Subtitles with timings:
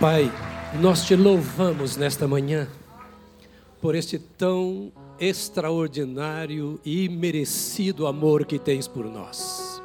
[0.00, 0.30] Pai,
[0.80, 2.68] nós te louvamos nesta manhã
[3.82, 9.82] por este tão extraordinário e merecido amor que tens por nós.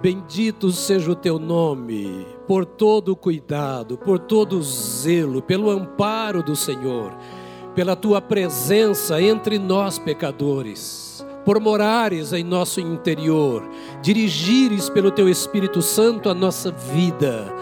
[0.00, 6.40] Bendito seja o teu nome, por todo o cuidado, por todo o zelo, pelo amparo
[6.40, 7.12] do Senhor,
[7.74, 13.68] pela tua presença entre nós pecadores, por morares em nosso interior,
[14.00, 17.52] dirigires pelo teu Espírito Santo a nossa vida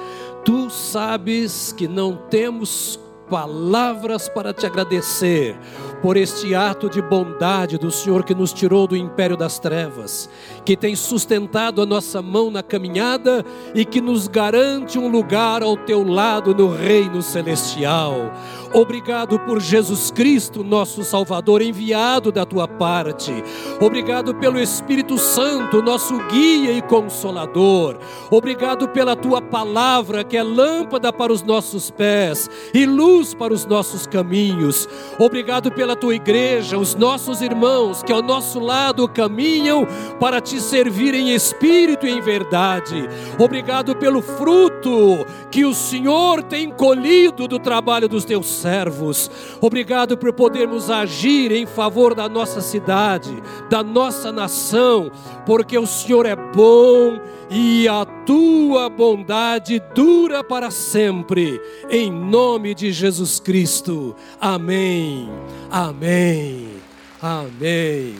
[0.44, 3.00] Tu sabes que não temos
[3.30, 5.56] palavras para te agradecer
[6.04, 10.28] por este ato de bondade do Senhor que nos tirou do império das trevas,
[10.62, 13.42] que tem sustentado a nossa mão na caminhada
[13.74, 18.30] e que nos garante um lugar ao teu lado no reino celestial.
[18.74, 23.32] Obrigado por Jesus Cristo, nosso Salvador, enviado da tua parte.
[23.80, 27.96] Obrigado pelo Espírito Santo, nosso guia e consolador.
[28.30, 33.64] Obrigado pela tua palavra, que é lâmpada para os nossos pés e luz para os
[33.64, 34.88] nossos caminhos.
[35.20, 39.86] Obrigado pela tua igreja, os nossos irmãos que ao nosso lado caminham
[40.18, 43.08] para te servir em espírito e em verdade.
[43.38, 49.30] Obrigado pelo fruto que o Senhor tem colhido do trabalho dos teus servos.
[49.60, 55.10] Obrigado por podermos agir em favor da nossa cidade, da nossa nação,
[55.46, 61.60] porque o Senhor é bom e a tua bondade dura para sempre.
[61.90, 64.14] Em nome de Jesus Cristo.
[64.40, 65.28] Amém.
[65.70, 66.80] Amém.
[67.20, 68.16] Amém.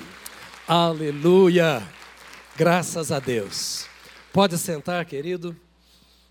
[0.67, 1.83] Aleluia.
[2.57, 3.87] Graças a Deus.
[4.33, 5.57] Pode sentar, querido.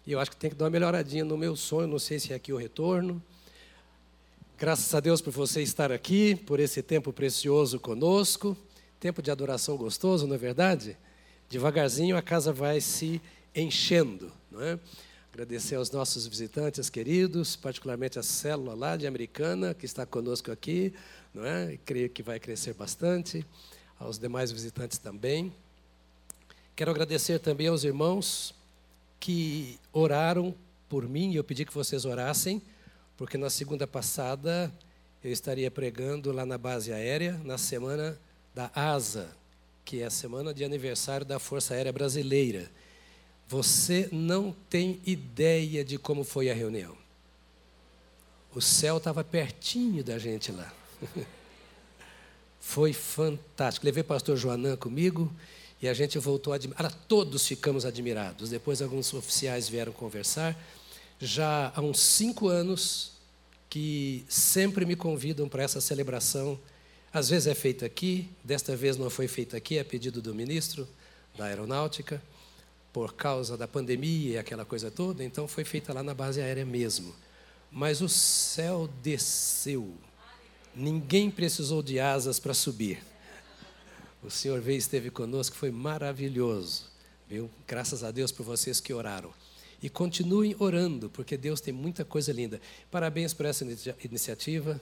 [0.05, 2.35] Eu acho que tem que dar uma melhoradinha no meu sonho, não sei se é
[2.35, 3.21] aqui o retorno.
[4.57, 8.55] Graças a Deus por você estar aqui, por esse tempo precioso conosco.
[8.99, 10.97] Tempo de adoração gostoso, não é verdade?
[11.53, 13.21] Devagarzinho a casa vai se
[13.53, 14.79] enchendo, não é?
[15.31, 20.91] Agradecer aos nossos visitantes queridos, particularmente a célula lá de Americana, que está conosco aqui,
[21.31, 21.73] não é?
[21.73, 23.45] E creio que vai crescer bastante.
[23.99, 25.53] Aos demais visitantes também.
[26.75, 28.55] Quero agradecer também aos irmãos
[29.19, 30.55] que oraram
[30.89, 32.63] por mim, e eu pedi que vocês orassem
[33.15, 34.73] porque na segunda passada
[35.23, 38.19] eu estaria pregando lá na base aérea, na semana
[38.55, 39.29] da ASA,
[39.85, 42.69] que é a semana de aniversário da Força Aérea Brasileira.
[43.47, 46.97] Você não tem ideia de como foi a reunião.
[48.55, 50.71] O céu estava pertinho da gente lá.
[52.59, 53.85] Foi fantástico.
[53.85, 55.29] Levei o pastor Joanã comigo
[55.81, 56.93] e a gente voltou a admirar.
[57.07, 58.49] Todos ficamos admirados.
[58.51, 60.57] Depois alguns oficiais vieram conversar
[61.19, 63.11] já há uns cinco anos
[63.69, 66.59] que sempre me convidam para essa celebração.
[67.13, 70.87] Às vezes é feita aqui, desta vez não foi feita aqui, é pedido do ministro
[71.37, 72.19] da Aeronáutica,
[72.91, 76.65] por causa da pandemia e aquela coisa toda, então foi feita lá na base aérea
[76.65, 77.13] mesmo.
[77.71, 79.93] Mas o céu desceu.
[80.75, 83.03] Ninguém precisou de asas para subir.
[84.23, 86.85] O Senhor veio e esteve conosco, foi maravilhoso.
[87.29, 87.47] Viu?
[87.67, 89.31] Graças a Deus por vocês que oraram.
[89.81, 92.59] E continuem orando, porque Deus tem muita coisa linda.
[92.89, 93.63] Parabéns por essa
[94.03, 94.81] iniciativa.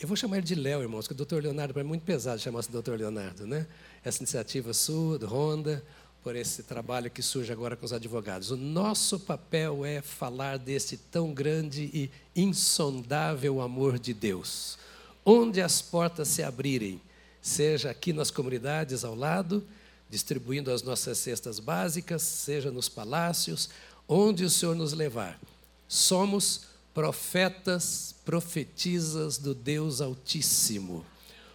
[0.00, 2.70] Eu vou chamar ele de Léo, irmãos, porque o doutor Leonardo, é muito pesado chamar-se
[2.70, 3.66] doutor Leonardo, né?
[4.04, 5.84] Essa iniciativa sua, do Honda,
[6.22, 8.52] por esse trabalho que surge agora com os advogados.
[8.52, 14.78] O nosso papel é falar desse tão grande e insondável amor de Deus.
[15.24, 17.00] Onde as portas se abrirem,
[17.42, 19.66] seja aqui nas comunidades ao lado,
[20.08, 23.68] distribuindo as nossas cestas básicas, seja nos palácios,
[24.06, 25.40] onde o Senhor nos levar.
[25.88, 31.02] Somos profetas, profetizas do Deus Altíssimo.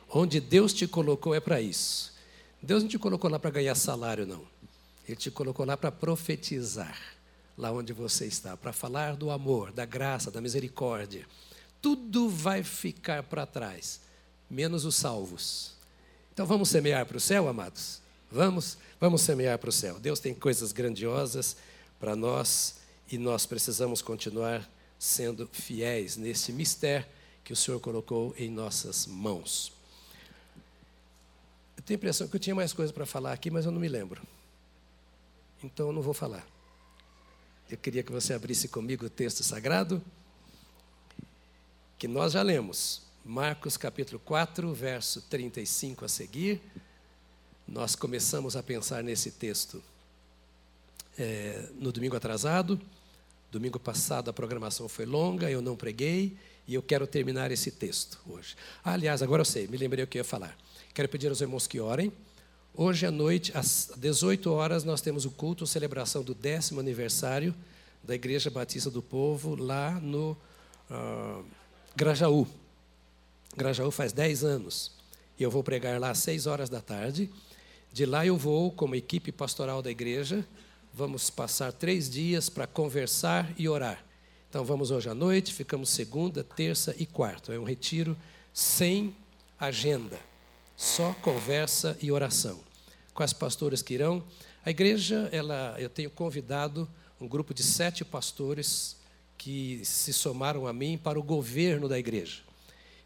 [0.10, 2.12] Onde Deus te colocou é para isso.
[2.60, 4.42] Deus não te colocou lá para ganhar salário, não.
[5.08, 7.00] Ele te colocou lá para profetizar,
[7.56, 11.28] lá onde você está, para falar do amor, da graça, da misericórdia.
[11.80, 14.02] Tudo vai ficar para trás,
[14.50, 15.76] menos os salvos.
[16.34, 18.02] Então vamos semear para o céu, amados?
[18.32, 20.00] Vamos, vamos semear para o céu.
[20.00, 21.56] Deus tem coisas grandiosas
[22.00, 22.78] para nós
[23.12, 24.68] e nós precisamos continuar
[25.04, 27.06] sendo fiéis nesse mistério
[27.44, 29.74] que o Senhor colocou em nossas mãos.
[31.76, 33.82] Eu tenho a impressão que eu tinha mais coisas para falar aqui, mas eu não
[33.82, 34.22] me lembro.
[35.62, 36.48] Então eu não vou falar.
[37.70, 40.02] Eu queria que você abrisse comigo o texto sagrado,
[41.98, 43.02] que nós já lemos.
[43.26, 46.62] Marcos capítulo 4, verso 35 a seguir.
[47.68, 49.84] Nós começamos a pensar nesse texto
[51.18, 52.80] é, no domingo atrasado.
[53.54, 56.36] Domingo passado a programação foi longa, eu não preguei
[56.68, 58.56] e eu quero terminar esse texto hoje.
[58.84, 60.58] Ah, aliás, agora eu sei, me lembrei o que eu ia falar.
[60.92, 62.12] Quero pedir aos irmãos que orem.
[62.74, 67.54] Hoje à noite, às 18 horas, nós temos o culto, celebração do décimo aniversário
[68.04, 70.36] da Igreja Batista do Povo lá no
[70.90, 71.46] uh,
[71.96, 72.48] Grajaú.
[73.56, 74.94] Grajaú faz 10 anos.
[75.38, 77.30] E eu vou pregar lá às 6 horas da tarde.
[77.92, 80.44] De lá eu vou, como equipe pastoral da igreja,
[80.94, 84.06] vamos passar três dias para conversar e orar.
[84.48, 87.54] Então vamos hoje à noite, ficamos segunda, terça e quarta.
[87.54, 88.16] É um retiro
[88.54, 89.16] sem
[89.60, 90.20] agenda,
[90.78, 92.60] só conversa e oração.
[93.14, 94.24] Com as pastoras que irão,
[94.64, 96.88] a igreja, ela, eu tenho convidado
[97.20, 98.96] um grupo de sete pastores
[99.38, 102.42] que se somaram a mim para o governo da igreja.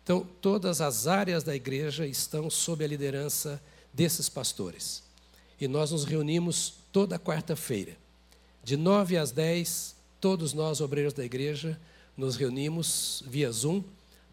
[0.04, 3.62] Então, todas as áreas da igreja estão sob a liderança
[3.94, 5.04] desses pastores.
[5.60, 7.96] E nós nos reunimos toda quarta-feira.
[8.64, 11.80] De nove às dez, todos nós, obreiros da igreja,
[12.18, 13.84] nos reunimos via Zoom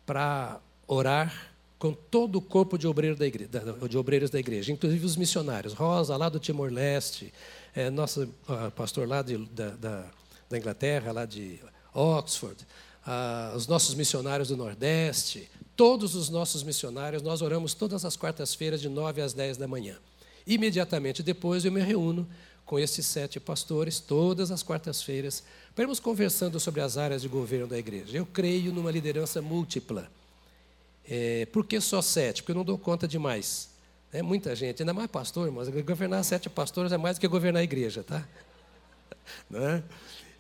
[0.07, 3.51] para orar com todo o corpo de, obreiro da igreja,
[3.87, 5.75] de obreiros da igreja, inclusive os missionários.
[5.75, 7.35] Rosa, lá do Timor-Leste,
[7.75, 8.29] é, nosso
[8.75, 10.07] pastor lá de, da, da,
[10.49, 11.61] da, Inglaterra, lá de
[11.93, 12.57] Oxford,
[13.55, 18.89] os nossos missionários do Nordeste, todos os nossos missionários, nós oramos todas as quartas-feiras, de
[18.89, 19.99] 9 às 10 da manhã.
[20.47, 22.27] Imediatamente depois eu me reúno
[22.65, 25.43] com esses sete pastores, todas as quartas-feiras,
[25.75, 28.17] para irmos conversando sobre as áreas de governo da igreja.
[28.17, 30.11] Eu creio numa liderança múltipla.
[31.07, 32.43] É, por que só sete?
[32.43, 33.69] Porque eu não dou conta de mais.
[34.13, 37.61] É muita gente, ainda mais pastor, mas governar sete pastores é mais do que governar
[37.61, 38.27] a igreja, tá?
[39.51, 39.83] Não é?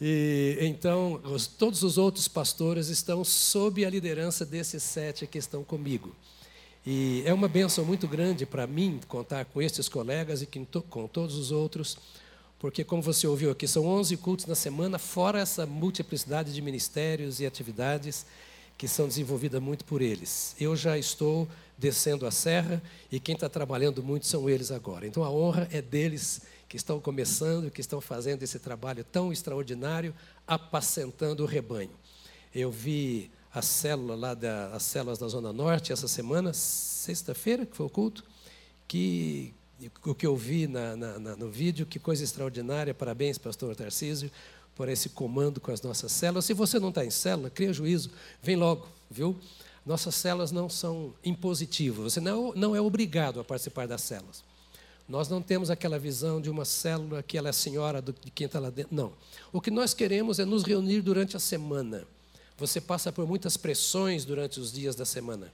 [0.00, 5.64] E, então, os, todos os outros pastores estão sob a liderança desses sete que estão
[5.64, 6.14] comigo.
[6.86, 10.48] E é uma benção muito grande para mim contar com estes colegas e
[10.90, 11.96] com todos os outros,
[12.58, 17.40] porque, como você ouviu aqui, são 11 cultos na semana, fora essa multiplicidade de ministérios
[17.40, 18.24] e atividades
[18.76, 20.56] que são desenvolvidas muito por eles.
[20.58, 25.06] Eu já estou descendo a serra e quem está trabalhando muito são eles agora.
[25.06, 30.14] Então a honra é deles que estão começando, que estão fazendo esse trabalho tão extraordinário,
[30.46, 31.90] apacentando o rebanho.
[32.54, 37.76] Eu vi a célula lá da, as células da Zona Norte essa semana, sexta-feira, que
[37.76, 38.24] foi o culto,
[38.88, 39.54] que
[40.04, 44.30] o que eu vi na, na, na, no vídeo, que coisa extraordinária, parabéns, pastor Tarcísio,
[44.74, 46.44] por esse comando com as nossas células.
[46.44, 48.10] Se você não está em célula, cria juízo,
[48.42, 49.36] vem logo, viu?
[49.86, 54.42] Nossas células não são impositivas, você não, não é obrigado a participar das células.
[55.08, 58.30] Nós não temos aquela visão de uma célula que ela é a senhora do, de
[58.30, 58.94] quem está lá dentro.
[58.94, 59.12] Não.
[59.52, 62.06] O que nós queremos é nos reunir durante a semana.
[62.56, 65.52] Você passa por muitas pressões durante os dias da semana.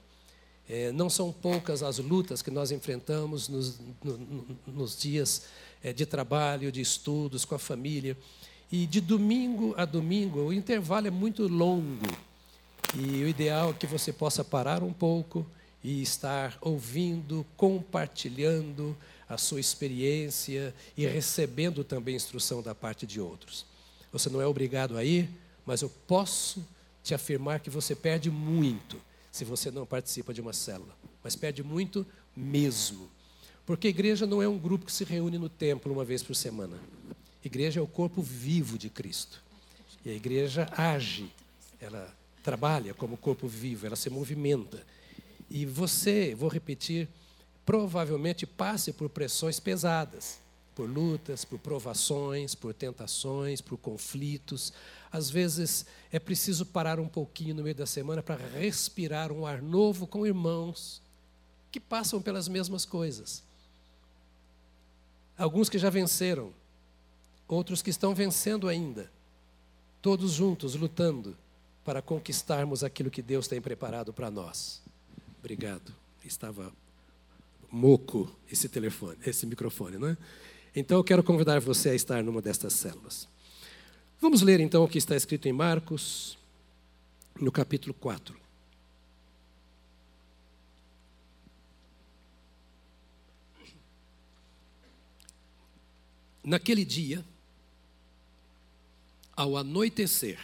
[0.69, 5.43] É, não são poucas as lutas que nós enfrentamos nos, no, nos dias
[5.83, 8.15] é, de trabalho, de estudos, com a família.
[8.71, 12.05] E de domingo a domingo, o intervalo é muito longo.
[12.95, 15.45] E o ideal é que você possa parar um pouco
[15.83, 18.95] e estar ouvindo, compartilhando
[19.27, 23.65] a sua experiência e recebendo também instrução da parte de outros.
[24.11, 25.29] Você não é obrigado a ir,
[25.65, 26.63] mas eu posso
[27.03, 28.97] te afirmar que você perde muito
[29.31, 30.95] se você não participa de uma célula.
[31.23, 32.05] Mas perde muito
[32.35, 33.09] mesmo.
[33.65, 36.77] Porque igreja não é um grupo que se reúne no templo uma vez por semana.
[37.43, 39.41] Igreja é o corpo vivo de Cristo.
[40.05, 41.31] E a igreja age,
[41.79, 42.13] ela
[42.43, 44.83] trabalha como corpo vivo, ela se movimenta.
[45.49, 47.07] E você, vou repetir,
[47.65, 50.39] provavelmente passe por pressões pesadas,
[50.75, 54.73] por lutas, por provações, por tentações, por conflitos.
[55.11, 59.61] Às vezes é preciso parar um pouquinho no meio da semana para respirar um ar
[59.61, 61.01] novo com irmãos
[61.71, 63.43] que passam pelas mesmas coisas.
[65.37, 66.53] Alguns que já venceram,
[67.47, 69.11] outros que estão vencendo ainda,
[70.01, 71.35] todos juntos lutando
[71.83, 74.81] para conquistarmos aquilo que Deus tem preparado para nós.
[75.39, 75.93] Obrigado.
[76.23, 76.71] Estava
[77.71, 80.17] moco esse telefone, esse microfone, não é?
[80.75, 83.27] Então eu quero convidar você a estar numa destas células.
[84.21, 86.37] Vamos ler então o que está escrito em Marcos,
[87.39, 88.39] no capítulo 4.
[96.43, 97.25] Naquele dia,
[99.35, 100.39] ao anoitecer,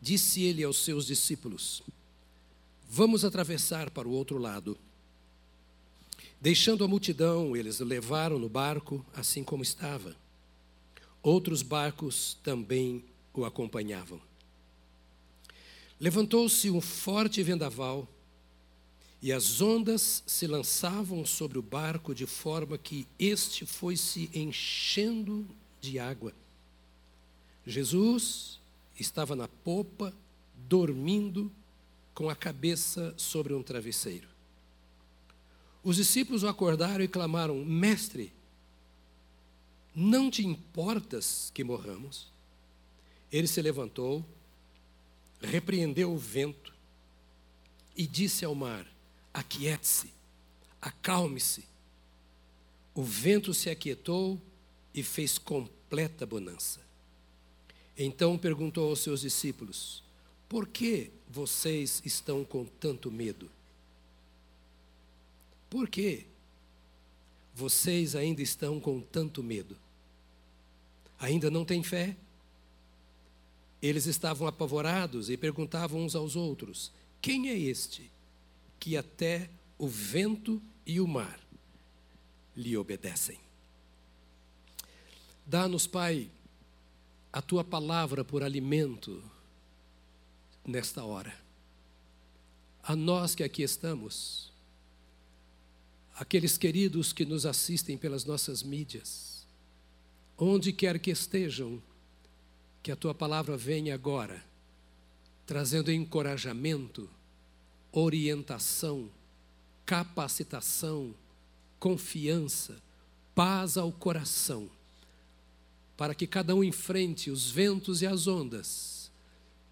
[0.00, 1.82] disse ele aos seus discípulos:
[2.88, 4.78] Vamos atravessar para o outro lado.
[6.40, 10.16] Deixando a multidão, eles o levaram no barco, assim como estava.
[11.22, 14.20] Outros barcos também o acompanhavam.
[16.00, 18.08] Levantou-se um forte vendaval
[19.20, 25.46] e as ondas se lançavam sobre o barco de forma que este foi se enchendo
[25.80, 26.32] de água.
[27.66, 28.60] Jesus
[28.98, 30.14] estava na popa,
[30.68, 31.50] dormindo,
[32.14, 34.28] com a cabeça sobre um travesseiro.
[35.82, 38.32] Os discípulos o acordaram e clamaram: Mestre,
[39.94, 42.30] não te importas que morramos?
[43.30, 44.24] Ele se levantou,
[45.40, 46.74] repreendeu o vento
[47.96, 48.86] e disse ao mar:
[49.32, 50.12] Aquiete-se,
[50.80, 51.64] acalme-se.
[52.94, 54.40] O vento se aquietou
[54.94, 56.80] e fez completa bonança.
[57.96, 60.02] Então perguntou aos seus discípulos:
[60.48, 63.50] Por que vocês estão com tanto medo?
[65.68, 66.26] Por que
[67.58, 69.76] vocês ainda estão com tanto medo?
[71.18, 72.16] Ainda não têm fé?
[73.82, 78.08] Eles estavam apavorados e perguntavam uns aos outros: Quem é este
[78.78, 81.40] que até o vento e o mar
[82.56, 83.40] lhe obedecem?
[85.44, 86.30] Dá-nos, Pai,
[87.32, 89.20] a tua palavra por alimento
[90.64, 91.34] nesta hora.
[92.84, 94.52] A nós que aqui estamos,
[96.18, 99.46] aqueles queridos que nos assistem pelas nossas mídias,
[100.36, 101.80] onde quer que estejam,
[102.82, 104.44] que a tua palavra venha agora,
[105.46, 107.08] trazendo encorajamento,
[107.92, 109.08] orientação,
[109.86, 111.14] capacitação,
[111.78, 112.82] confiança,
[113.32, 114.68] paz ao coração,
[115.96, 119.08] para que cada um enfrente os ventos e as ondas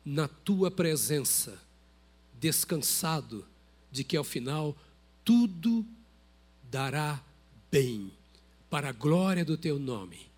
[0.05, 1.61] na tua presença,
[2.39, 3.45] descansado
[3.91, 4.77] de que ao final
[5.25, 5.85] tudo
[6.71, 7.23] dará
[7.71, 8.13] bem,
[8.69, 10.29] para a glória do teu nome,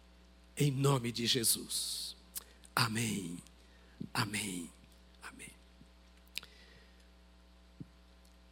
[0.56, 2.16] em nome de Jesus.
[2.74, 3.38] Amém.
[4.12, 4.70] Amém.
[5.22, 5.50] Amém.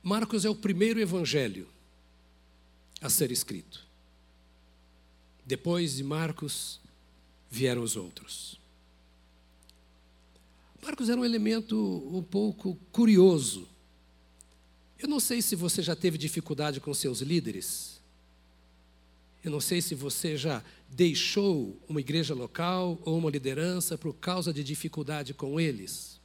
[0.02, 1.68] Marcos é o primeiro evangelho
[3.00, 3.84] a ser escrito.
[5.44, 6.80] Depois de Marcos
[7.50, 8.58] vieram os outros.
[10.82, 11.76] Marcos era um elemento
[12.12, 13.68] um pouco curioso
[14.98, 18.00] eu não sei se você já teve dificuldade com seus líderes.
[19.44, 24.52] Eu não sei se você já deixou uma igreja local ou uma liderança por causa
[24.52, 26.18] de dificuldade com eles.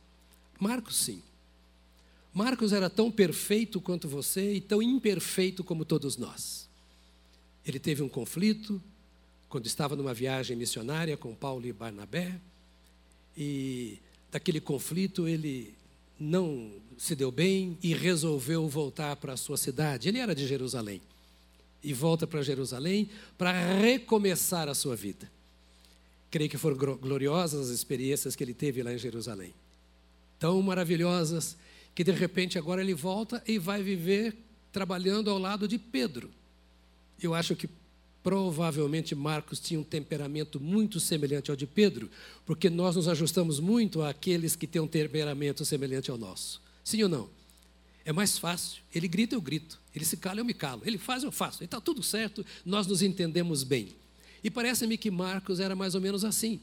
[0.59, 1.21] Marcos, sim.
[2.33, 6.69] Marcos era tão perfeito quanto você e tão imperfeito como todos nós.
[7.65, 8.81] Ele teve um conflito
[9.49, 12.39] quando estava numa viagem missionária com Paulo e Barnabé,
[13.35, 13.99] e
[14.31, 15.75] daquele conflito ele
[16.21, 20.07] não se deu bem e resolveu voltar para a sua cidade.
[20.07, 21.01] Ele era de Jerusalém.
[21.83, 23.09] E volta para Jerusalém
[23.39, 25.29] para recomeçar a sua vida.
[26.29, 29.51] Creio que foram gloriosas as experiências que ele teve lá em Jerusalém.
[30.37, 31.57] Tão maravilhosas
[31.95, 34.37] que de repente agora ele volta e vai viver
[34.71, 36.29] trabalhando ao lado de Pedro.
[37.19, 37.67] Eu acho que
[38.23, 42.09] Provavelmente Marcos tinha um temperamento muito semelhante ao de Pedro,
[42.45, 46.61] porque nós nos ajustamos muito àqueles que têm um temperamento semelhante ao nosso.
[46.83, 47.29] Sim ou não?
[48.05, 48.81] É mais fácil.
[48.93, 49.79] Ele grita, eu grito.
[49.95, 50.81] Ele se cala, eu me calo.
[50.85, 51.63] Ele faz, eu faço.
[51.63, 53.89] Está tudo certo, nós nos entendemos bem.
[54.43, 56.59] E parece-me que Marcos era mais ou menos assim.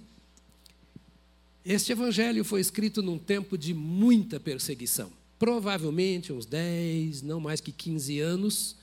[1.64, 5.12] Este evangelho foi escrito num tempo de muita perseguição.
[5.38, 8.76] Provavelmente uns 10, não mais que 15 anos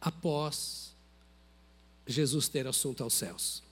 [0.00, 0.85] após
[2.06, 3.62] Jesus ter assunto aos céus.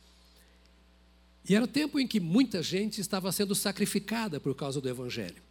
[1.49, 5.43] E era o tempo em que muita gente estava sendo sacrificada por causa do Evangelho.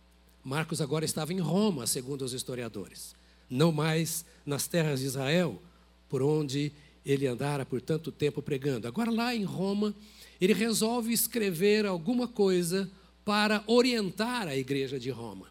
[0.43, 3.15] Marcos agora estava em Roma, segundo os historiadores,
[3.49, 5.61] não mais nas terras de Israel,
[6.09, 6.71] por onde
[7.05, 8.87] ele andara por tanto tempo pregando.
[8.87, 9.93] Agora, lá em Roma,
[10.41, 12.89] ele resolve escrever alguma coisa
[13.23, 15.47] para orientar a igreja de Roma.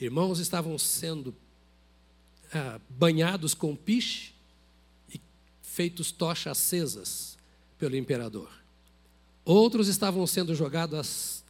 [0.00, 1.34] Irmãos estavam sendo
[2.52, 4.31] ah, banhados com piche,
[5.72, 7.38] feitos tochas acesas
[7.78, 8.50] pelo imperador.
[9.42, 11.42] Outros estavam sendo jogados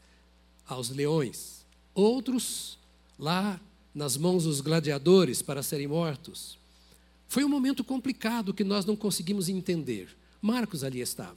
[0.65, 1.67] aos leões.
[1.93, 2.79] Outros
[3.19, 3.61] lá
[3.93, 6.57] nas mãos dos gladiadores para serem mortos.
[7.27, 10.17] Foi um momento complicado que nós não conseguimos entender.
[10.41, 11.37] Marcos ali estava.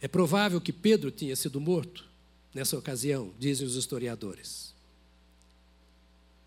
[0.00, 2.04] É provável que Pedro tinha sido morto
[2.52, 4.74] nessa ocasião, dizem os historiadores.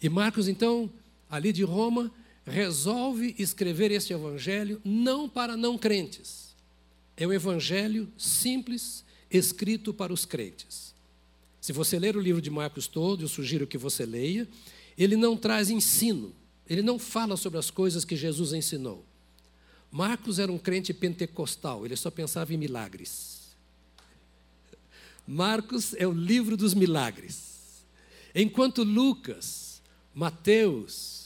[0.01, 0.91] E Marcos, então,
[1.29, 2.11] ali de Roma,
[2.45, 6.55] resolve escrever este evangelho não para não crentes.
[7.15, 10.93] É um evangelho simples, escrito para os crentes.
[11.59, 14.47] Se você ler o livro de Marcos todo, eu sugiro que você leia,
[14.97, 16.33] ele não traz ensino,
[16.67, 19.05] ele não fala sobre as coisas que Jesus ensinou.
[19.91, 23.41] Marcos era um crente pentecostal, ele só pensava em milagres.
[25.27, 27.83] Marcos é o livro dos milagres.
[28.33, 29.81] Enquanto Lucas,
[30.15, 31.20] Mateus,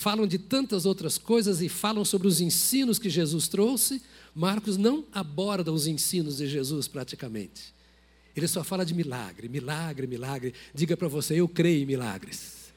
[0.00, 4.00] falam de tantas outras coisas e falam sobre os ensinos que Jesus trouxe,
[4.34, 7.74] Marcos não aborda os ensinos de Jesus praticamente.
[8.34, 10.54] Ele só fala de milagre, milagre, milagre.
[10.74, 12.72] Diga para você, eu creio em milagres.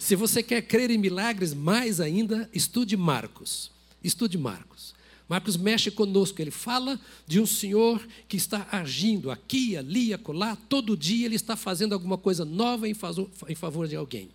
[0.00, 3.70] Se você quer crer em milagres, mais ainda, estude Marcos.
[4.02, 4.94] Estude Marcos.
[5.28, 10.96] Marcos mexe conosco, ele fala de um Senhor que está agindo aqui, ali, acolá, todo
[10.96, 14.30] dia ele está fazendo alguma coisa nova em favor de alguém.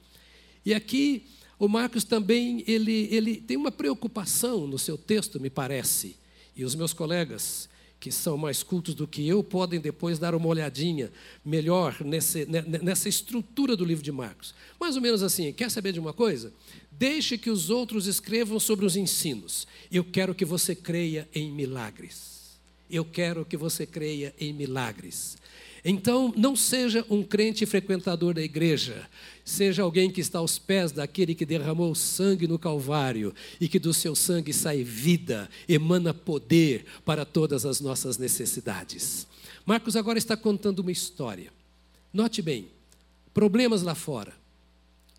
[0.66, 1.26] E aqui
[1.64, 6.18] o Marcos também ele, ele tem uma preocupação no seu texto, me parece,
[6.58, 7.70] e os meus colegas
[8.02, 11.10] que são mais cultos do que eu podem depois dar uma olhadinha
[11.46, 14.54] melhor nesse, nessa estrutura do livro de Marcos.
[14.78, 16.52] Mais ou menos assim, quer saber de uma coisa?
[16.92, 19.66] Deixe que os outros escrevam sobre os ensinos.
[19.90, 22.60] Eu quero que você creia em milagres.
[22.92, 25.38] Eu quero que você creia em milagres.
[25.86, 29.10] Então, não seja um crente frequentador da igreja,
[29.44, 33.94] seja alguém que está aos pés daquele que derramou sangue no Calvário e que do
[33.94, 39.28] seu sangue sai vida, emana poder para todas as nossas necessidades.
[39.66, 41.52] Marcos agora está contando uma história.
[42.14, 42.68] Note bem:
[43.34, 44.34] problemas lá fora,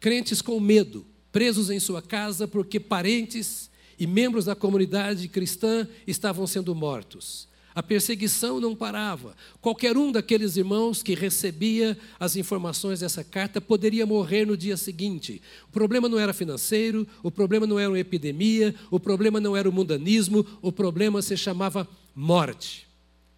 [0.00, 3.68] crentes com medo, presos em sua casa porque parentes
[3.99, 7.49] e membros da comunidade cristã estavam sendo mortos.
[7.75, 9.35] A perseguição não parava.
[9.61, 15.43] Qualquer um daqueles irmãos que recebia as informações dessa carta poderia morrer no dia seguinte.
[15.69, 19.69] O problema não era financeiro, o problema não era uma epidemia, o problema não era
[19.69, 22.87] o mundanismo, o problema se chamava morte.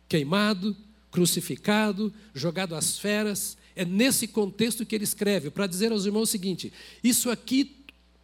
[0.07, 0.77] Queimado,
[1.11, 3.57] crucificado, jogado às feras.
[3.75, 6.71] É nesse contexto que ele escreve, para dizer aos irmãos o seguinte:
[7.03, 7.75] isso aqui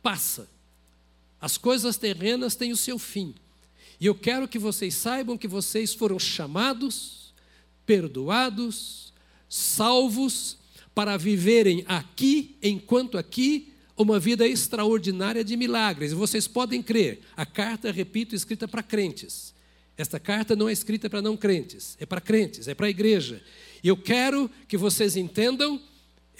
[0.03, 0.47] passa.
[1.41, 3.35] As coisas terrenas têm o seu fim.
[4.03, 7.33] E eu quero que vocês saibam que vocês foram chamados,
[7.87, 9.13] perdoados,
[9.49, 10.59] salvos,
[10.93, 16.11] para viverem aqui, enquanto aqui, uma vida extraordinária de milagres.
[16.11, 19.55] E vocês podem crer, a carta, repito, é escrita para crentes.
[19.97, 23.41] Esta carta não é escrita para não crentes, é para crentes, é para a igreja.
[23.85, 25.81] E eu quero que vocês entendam,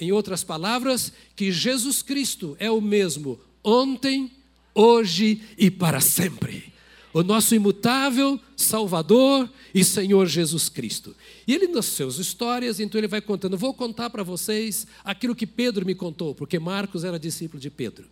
[0.01, 4.33] em outras palavras, que Jesus Cristo é o mesmo ontem,
[4.75, 6.72] hoje e para sempre
[7.13, 11.15] o nosso imutável Salvador e Senhor Jesus Cristo.
[11.47, 13.57] E ele, nas suas histórias, então ele vai contando.
[13.59, 18.07] Vou contar para vocês aquilo que Pedro me contou, porque Marcos era discípulo de Pedro.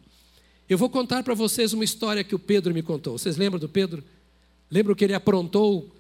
[0.69, 3.19] Eu vou contar para vocês uma história que o Pedro me contou.
[3.19, 4.05] Vocês lembram do Pedro?
[4.71, 5.91] Lembram que ele aprontou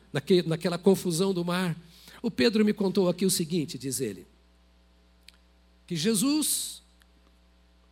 [0.47, 1.77] naquela confusão do mar?
[2.23, 4.27] O Pedro me contou aqui o seguinte: diz ele,
[5.87, 6.83] que Jesus,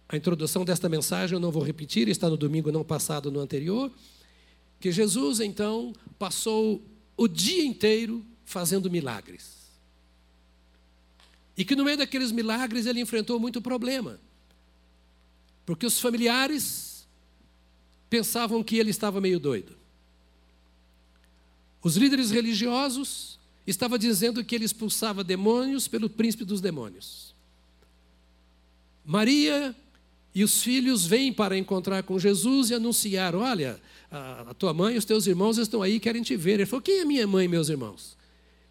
[0.09, 3.91] a introdução desta mensagem eu não vou repetir, está no domingo não passado, no anterior
[4.81, 6.83] que Jesus então passou
[7.17, 9.59] o dia inteiro fazendo milagres.
[11.57, 14.21] E que no meio daqueles milagres ele enfrentou muito problema.
[15.67, 17.07] Porque os familiares
[18.09, 19.77] pensavam que ele estava meio doido.
[21.83, 27.35] Os líderes religiosos estavam dizendo que ele expulsava demônios pelo príncipe dos demônios.
[29.05, 29.75] Maria
[30.35, 34.99] e os filhos vêm para encontrar com Jesus e anunciar: Olha, a, tua mãe e
[34.99, 36.55] os teus irmãos estão aí e querem te ver.
[36.55, 38.17] Ele falou: Quem é minha mãe e meus irmãos?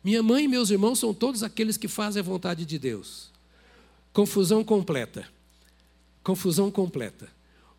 [0.04, 3.30] Minha mãe e meus irmãos são todos aqueles que fazem a vontade de Deus.
[4.14, 5.28] Confusão completa.
[6.24, 7.30] Confusão completa.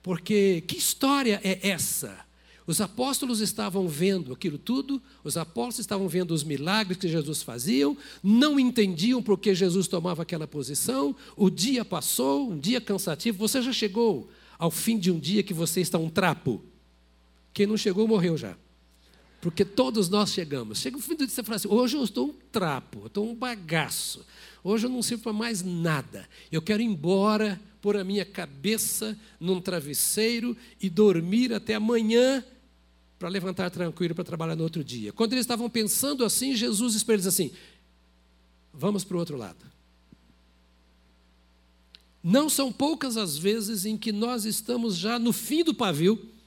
[0.02, 2.26] Porque que história é essa?
[2.66, 7.86] Os apóstolos estavam vendo aquilo tudo, os apóstolos estavam vendo os milagres que Jesus fazia,
[8.22, 11.16] não entendiam por que Jesus tomava aquela posição.
[11.34, 13.38] O dia passou, um dia cansativo.
[13.38, 16.62] Você já chegou ao fim de um dia que você está um trapo?
[17.58, 18.56] Quem não chegou, morreu já.
[19.40, 20.78] Porque todos nós chegamos.
[20.78, 23.28] Chega o fim do dia você fala assim: hoje eu estou um trapo, eu estou
[23.28, 24.24] um bagaço.
[24.62, 26.28] Hoje eu não sirvo para mais nada.
[26.52, 32.44] Eu quero ir embora, pôr a minha cabeça num travesseiro e dormir até amanhã
[33.18, 35.12] para levantar tranquilo para trabalhar no outro dia.
[35.12, 37.50] Quando eles estavam pensando assim, Jesus disse para eles assim:
[38.72, 39.66] vamos para o outro lado.
[42.22, 46.37] Não são poucas as vezes em que nós estamos já no fim do pavio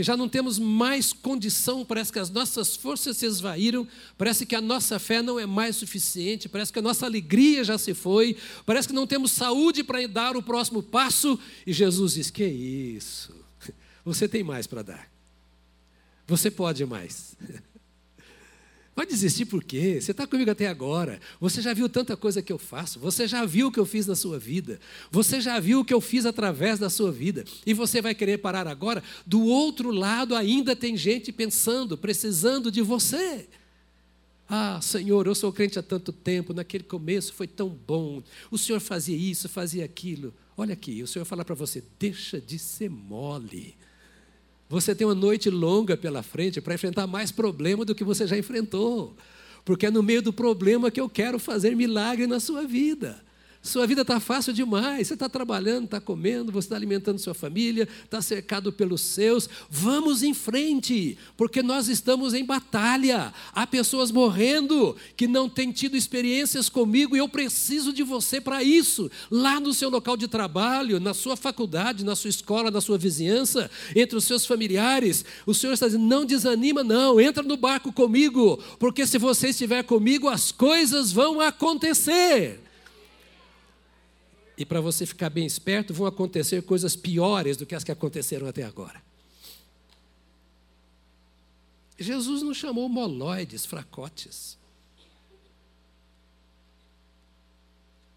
[0.00, 3.86] que já não temos mais condição, parece que as nossas forças se esvaíram,
[4.16, 7.76] parece que a nossa fé não é mais suficiente, parece que a nossa alegria já
[7.76, 8.34] se foi,
[8.64, 13.34] parece que não temos saúde para dar o próximo passo, e Jesus diz: Que isso?
[14.02, 15.06] Você tem mais para dar.
[16.26, 17.36] Você pode mais.
[19.00, 19.98] Vai desistir por quê?
[19.98, 21.22] Você está comigo até agora.
[21.40, 23.00] Você já viu tanta coisa que eu faço.
[23.00, 24.78] Você já viu o que eu fiz na sua vida.
[25.10, 27.46] Você já viu o que eu fiz através da sua vida.
[27.64, 29.02] E você vai querer parar agora?
[29.26, 33.48] Do outro lado ainda tem gente pensando, precisando de você.
[34.46, 38.22] Ah, Senhor, eu sou crente há tanto tempo, naquele começo foi tão bom.
[38.50, 40.34] O Senhor fazia isso, fazia aquilo.
[40.54, 43.79] Olha aqui, o Senhor fala para você: deixa de ser mole.
[44.70, 48.38] Você tem uma noite longa pela frente para enfrentar mais problema do que você já
[48.38, 49.16] enfrentou.
[49.64, 53.20] Porque é no meio do problema que eu quero fazer milagre na sua vida.
[53.62, 55.06] Sua vida está fácil demais.
[55.06, 59.50] Você está trabalhando, está comendo, você está alimentando sua família, está cercado pelos seus.
[59.68, 63.34] Vamos em frente, porque nós estamos em batalha.
[63.52, 68.62] Há pessoas morrendo que não têm tido experiências comigo e eu preciso de você para
[68.62, 69.10] isso.
[69.30, 73.70] Lá no seu local de trabalho, na sua faculdade, na sua escola, na sua vizinhança,
[73.94, 75.22] entre os seus familiares.
[75.44, 77.20] O Senhor está dizendo: não desanima, não.
[77.20, 82.69] Entra no barco comigo, porque se você estiver comigo, as coisas vão acontecer.
[84.60, 88.46] E para você ficar bem esperto, vão acontecer coisas piores do que as que aconteceram
[88.46, 89.02] até agora.
[91.98, 94.58] Jesus não chamou moloides, fracotes.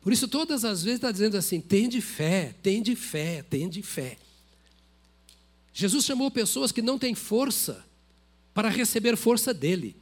[0.02, 3.70] Por isso, todas as vezes está dizendo assim: tem de fé, tem de fé, tem
[3.70, 4.18] de fé.
[5.74, 7.86] Jesus chamou pessoas que não têm força
[8.54, 9.96] para receber força dele.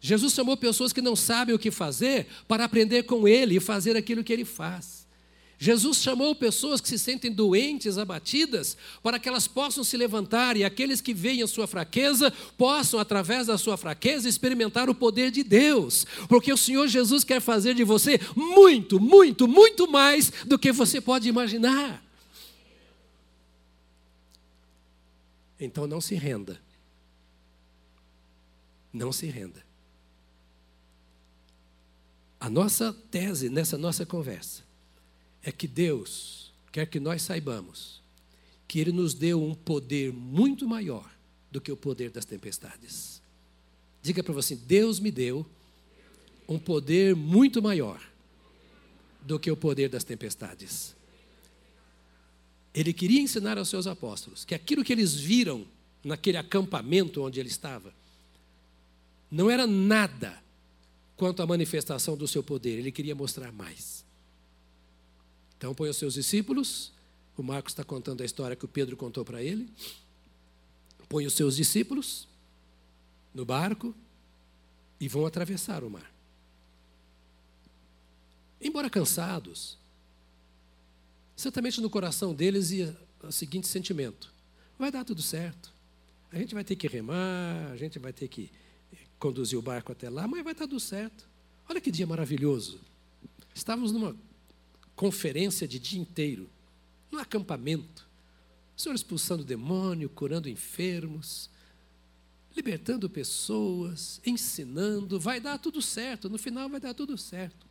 [0.00, 3.98] Jesus chamou pessoas que não sabem o que fazer para aprender com ele e fazer
[3.98, 4.93] aquilo que ele faz.
[5.64, 10.62] Jesus chamou pessoas que se sentem doentes, abatidas, para que elas possam se levantar e
[10.62, 15.42] aqueles que veem a sua fraqueza possam, através da sua fraqueza, experimentar o poder de
[15.42, 20.70] Deus, porque o Senhor Jesus quer fazer de você muito, muito, muito mais do que
[20.70, 22.04] você pode imaginar.
[25.58, 26.60] Então não se renda.
[28.92, 29.64] Não se renda.
[32.38, 34.63] A nossa tese nessa nossa conversa
[35.44, 38.02] é que Deus quer que nós saibamos
[38.66, 41.08] que Ele nos deu um poder muito maior
[41.50, 43.22] do que o poder das tempestades.
[44.02, 45.46] Diga para você: Deus me deu
[46.48, 48.02] um poder muito maior
[49.22, 50.96] do que o poder das tempestades.
[52.74, 55.64] Ele queria ensinar aos seus apóstolos que aquilo que eles viram
[56.02, 57.94] naquele acampamento onde ele estava
[59.30, 60.42] não era nada
[61.16, 64.04] quanto à manifestação do seu poder, ele queria mostrar mais.
[65.64, 66.92] Então põe os seus discípulos.
[67.38, 69.66] O Marcos está contando a história que o Pedro contou para ele.
[71.08, 72.28] Põe os seus discípulos
[73.32, 73.94] no barco
[75.00, 76.12] e vão atravessar o mar.
[78.60, 79.78] Embora cansados,
[81.34, 84.30] certamente no coração deles ia o seguinte sentimento:
[84.78, 85.72] vai dar tudo certo.
[86.30, 88.52] A gente vai ter que remar, a gente vai ter que
[89.18, 91.26] conduzir o barco até lá, mas vai dar tudo certo.
[91.66, 92.78] Olha que dia maravilhoso.
[93.54, 94.14] Estávamos numa
[94.94, 96.48] conferência de dia inteiro,
[97.10, 98.06] no acampamento.
[98.76, 101.50] O Senhor expulsando demônio, curando enfermos,
[102.56, 107.66] libertando pessoas, ensinando, vai dar tudo certo, no final vai dar tudo certo.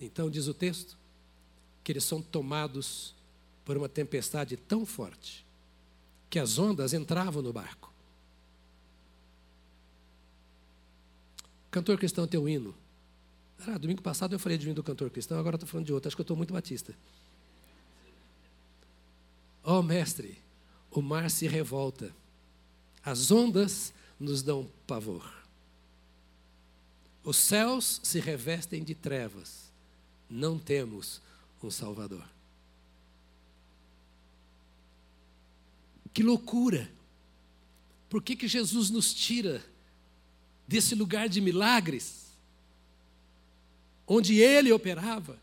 [0.00, 0.98] Então, diz o texto,
[1.82, 3.14] que eles são tomados
[3.64, 5.44] por uma tempestade tão forte
[6.28, 7.92] que as ondas entravam no barco.
[11.70, 12.74] Cantor cristão tem um hino
[13.66, 16.08] ah, domingo passado eu falei de mim do cantor cristão, agora estou falando de outro.
[16.08, 16.94] Acho que eu estou muito batista.
[19.62, 20.38] Ó oh, mestre,
[20.90, 22.14] o mar se revolta,
[23.02, 25.32] as ondas nos dão pavor.
[27.22, 29.72] Os céus se revestem de trevas,
[30.28, 31.22] não temos
[31.62, 32.24] um Salvador.
[36.12, 36.90] Que loucura!
[38.08, 39.64] Por que, que Jesus nos tira
[40.68, 42.23] desse lugar de milagres?
[44.06, 45.38] Onde ele operava,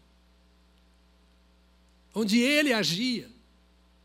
[2.14, 3.30] onde ele agia.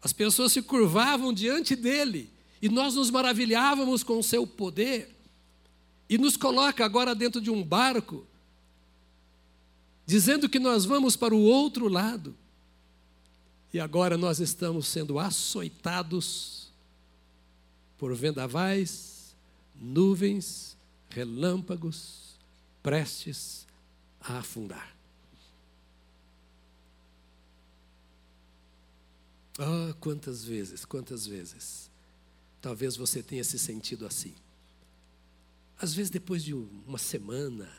[0.03, 5.15] As pessoas se curvavam diante dele e nós nos maravilhávamos com o seu poder.
[6.09, 8.25] E nos coloca agora dentro de um barco,
[10.07, 12.35] dizendo que nós vamos para o outro lado.
[13.75, 16.69] E agora nós estamos sendo açoitados
[17.99, 19.35] por vendavais,
[19.75, 20.77] nuvens,
[21.11, 22.37] relâmpagos,
[22.85, 23.66] prestes
[24.29, 24.95] a afundar.
[29.59, 31.91] Ah, oh, quantas vezes, quantas vezes.
[32.61, 34.35] Talvez você tenha se sentido assim.
[35.79, 37.71] Às vezes, depois de uma semana,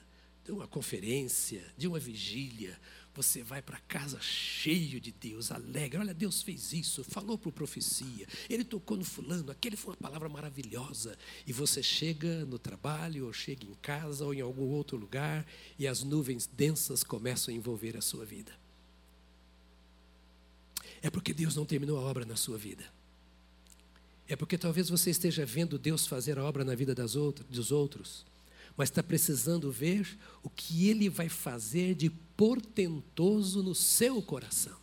[0.44, 2.80] de uma conferência, de uma vigília,
[3.18, 5.98] você vai para casa cheio de Deus, alegre.
[5.98, 10.30] Olha, Deus fez isso, falou por profecia, ele tocou no fulano, aquele foi uma palavra
[10.30, 11.18] maravilhosa.
[11.48, 15.48] E você chega no trabalho, ou chega em casa, ou em algum outro lugar,
[15.80, 18.52] e as nuvens densas começam a envolver a sua vida.
[21.02, 22.86] É porque Deus não terminou a obra na sua vida.
[24.28, 27.72] É porque talvez você esteja vendo Deus fazer a obra na vida das outras, dos
[27.72, 28.26] outros
[28.78, 30.08] mas está precisando ver
[30.44, 34.78] o que ele vai fazer de portentoso no seu coração.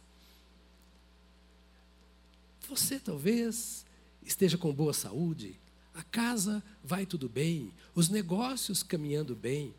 [2.69, 3.87] Você talvez
[4.25, 5.59] esteja com boa saúde,
[5.95, 9.73] a casa vai tudo bem, os negócios caminhando bem,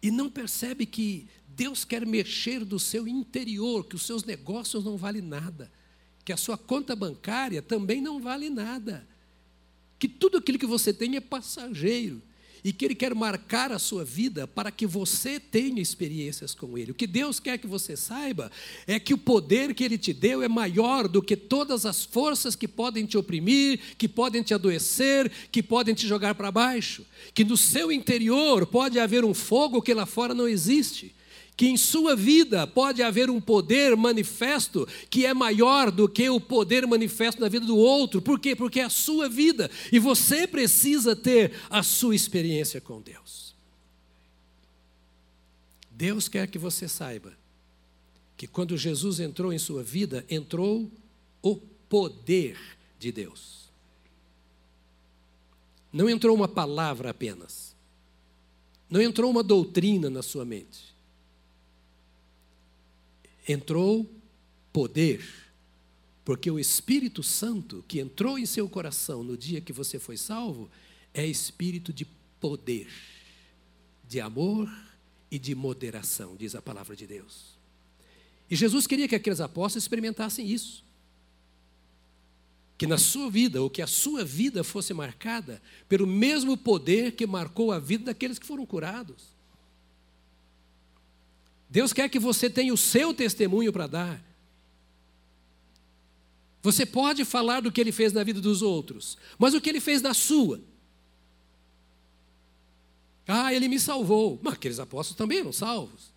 [0.00, 4.96] e não percebe que Deus quer mexer do seu interior, que os seus negócios não
[4.96, 5.70] valem nada,
[6.24, 9.06] que a sua conta bancária também não vale nada,
[9.98, 12.22] que tudo aquilo que você tem é passageiro
[12.64, 16.92] e que Ele quer marcar a sua vida para que você tenha experiências com Ele.
[16.92, 18.50] O que Deus quer que você saiba
[18.86, 22.54] é que o poder que Ele te deu é maior do que todas as forças
[22.56, 27.04] que podem te oprimir, que podem te adoecer, que podem te jogar para baixo.
[27.34, 31.14] Que no seu interior pode haver um fogo que lá fora não existe
[31.60, 36.40] que em sua vida pode haver um poder manifesto que é maior do que o
[36.40, 38.22] poder manifesto na vida do outro.
[38.22, 38.56] Por quê?
[38.56, 43.54] Porque é a sua vida e você precisa ter a sua experiência com Deus.
[45.90, 47.36] Deus quer que você saiba
[48.38, 50.90] que quando Jesus entrou em sua vida, entrou
[51.42, 51.56] o
[51.90, 52.56] poder
[52.98, 53.68] de Deus.
[55.92, 57.76] Não entrou uma palavra apenas.
[58.88, 60.89] Não entrou uma doutrina na sua mente
[63.52, 64.10] entrou
[64.72, 65.24] poder,
[66.24, 70.70] porque o Espírito Santo que entrou em seu coração no dia que você foi salvo
[71.12, 72.06] é espírito de
[72.40, 72.88] poder,
[74.06, 74.70] de amor
[75.30, 77.58] e de moderação, diz a palavra de Deus.
[78.50, 80.84] E Jesus queria que aqueles apóstolos experimentassem isso.
[82.76, 87.26] Que na sua vida, ou que a sua vida fosse marcada pelo mesmo poder que
[87.26, 89.29] marcou a vida daqueles que foram curados.
[91.70, 94.24] Deus quer que você tenha o seu testemunho para dar.
[96.62, 99.80] Você pode falar do que ele fez na vida dos outros, mas o que ele
[99.80, 100.60] fez na sua?
[103.26, 104.40] Ah, ele me salvou.
[104.42, 106.10] Mas aqueles apóstolos também eram salvos.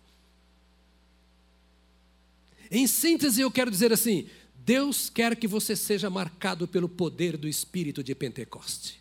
[2.68, 7.46] Em síntese, eu quero dizer assim: Deus quer que você seja marcado pelo poder do
[7.46, 9.00] Espírito de Pentecoste.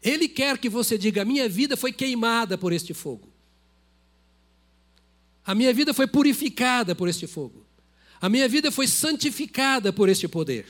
[0.00, 3.28] Ele quer que você diga: minha vida foi queimada por este fogo.
[5.44, 7.64] A minha vida foi purificada por este fogo.
[8.20, 10.66] A minha vida foi santificada por este poder.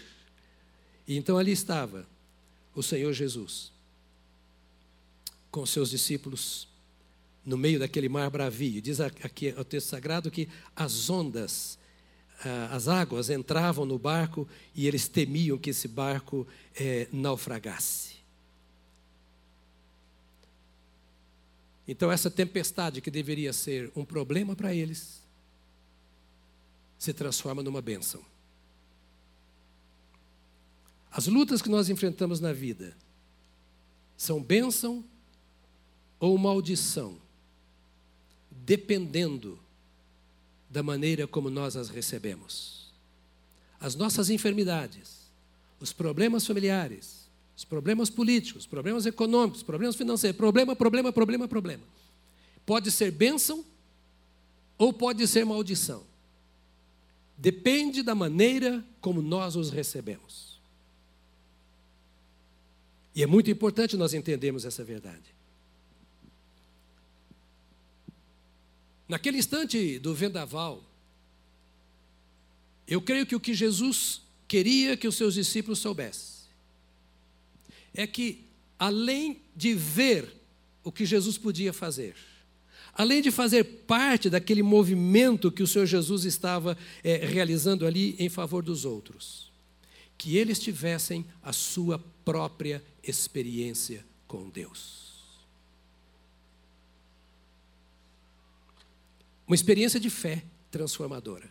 [1.07, 2.07] E então ali estava
[2.75, 3.73] o Senhor Jesus,
[5.51, 6.69] com seus discípulos,
[7.45, 8.81] no meio daquele mar bravio.
[8.81, 11.77] Diz aqui o texto sagrado que as ondas,
[12.45, 18.10] ah, as águas entravam no barco e eles temiam que esse barco eh, naufragasse.
[21.87, 25.21] Então, essa tempestade que deveria ser um problema para eles,
[26.99, 28.23] se transforma numa bênção.
[31.11, 32.95] As lutas que nós enfrentamos na vida
[34.17, 35.03] são bênção
[36.21, 37.19] ou maldição,
[38.51, 39.59] dependendo
[40.69, 42.93] da maneira como nós as recebemos.
[43.81, 45.33] As nossas enfermidades,
[45.81, 47.30] os problemas familiares,
[47.61, 51.83] os problemas políticos, os problemas econômicos, os problemas financeiros, problema, problema, problema, problema.
[52.65, 53.63] Pode ser bênção
[54.79, 56.03] ou pode ser maldição.
[57.37, 60.59] Depende da maneira como nós os recebemos.
[63.15, 65.35] E é muito importante nós entendermos essa verdade.
[69.07, 70.83] Naquele instante do vendaval,
[72.89, 76.40] eu creio que o que Jesus queria que os seus discípulos soubessem
[77.95, 78.45] é que,
[78.79, 80.35] além de ver
[80.83, 82.15] o que Jesus podia fazer,
[82.95, 88.29] além de fazer parte daquele movimento que o Senhor Jesus estava é, realizando ali em
[88.29, 89.51] favor dos outros,
[90.17, 95.01] que eles tivessem a sua própria experiência com Deus.
[99.47, 101.51] Uma experiência de fé transformadora.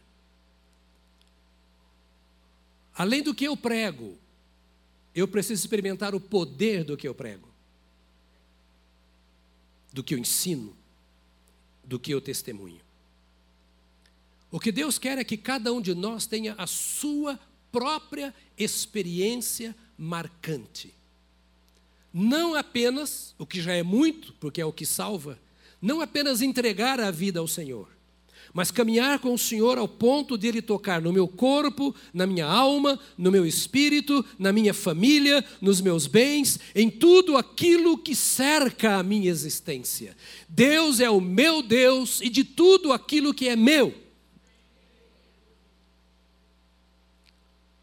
[2.95, 4.17] Além do que eu prego,
[5.13, 7.47] eu preciso experimentar o poder do que eu prego,
[9.91, 10.75] do que eu ensino,
[11.83, 12.81] do que eu testemunho.
[14.51, 17.39] O que Deus quer é que cada um de nós tenha a sua
[17.71, 20.93] própria experiência marcante.
[22.11, 25.39] Não apenas, o que já é muito, porque é o que salva,
[25.81, 27.87] não apenas entregar a vida ao Senhor,
[28.53, 32.45] mas caminhar com o Senhor ao ponto de Ele tocar no meu corpo, na minha
[32.45, 38.97] alma, no meu espírito, na minha família, nos meus bens, em tudo aquilo que cerca
[38.97, 40.15] a minha existência.
[40.47, 43.93] Deus é o meu Deus e de tudo aquilo que é meu.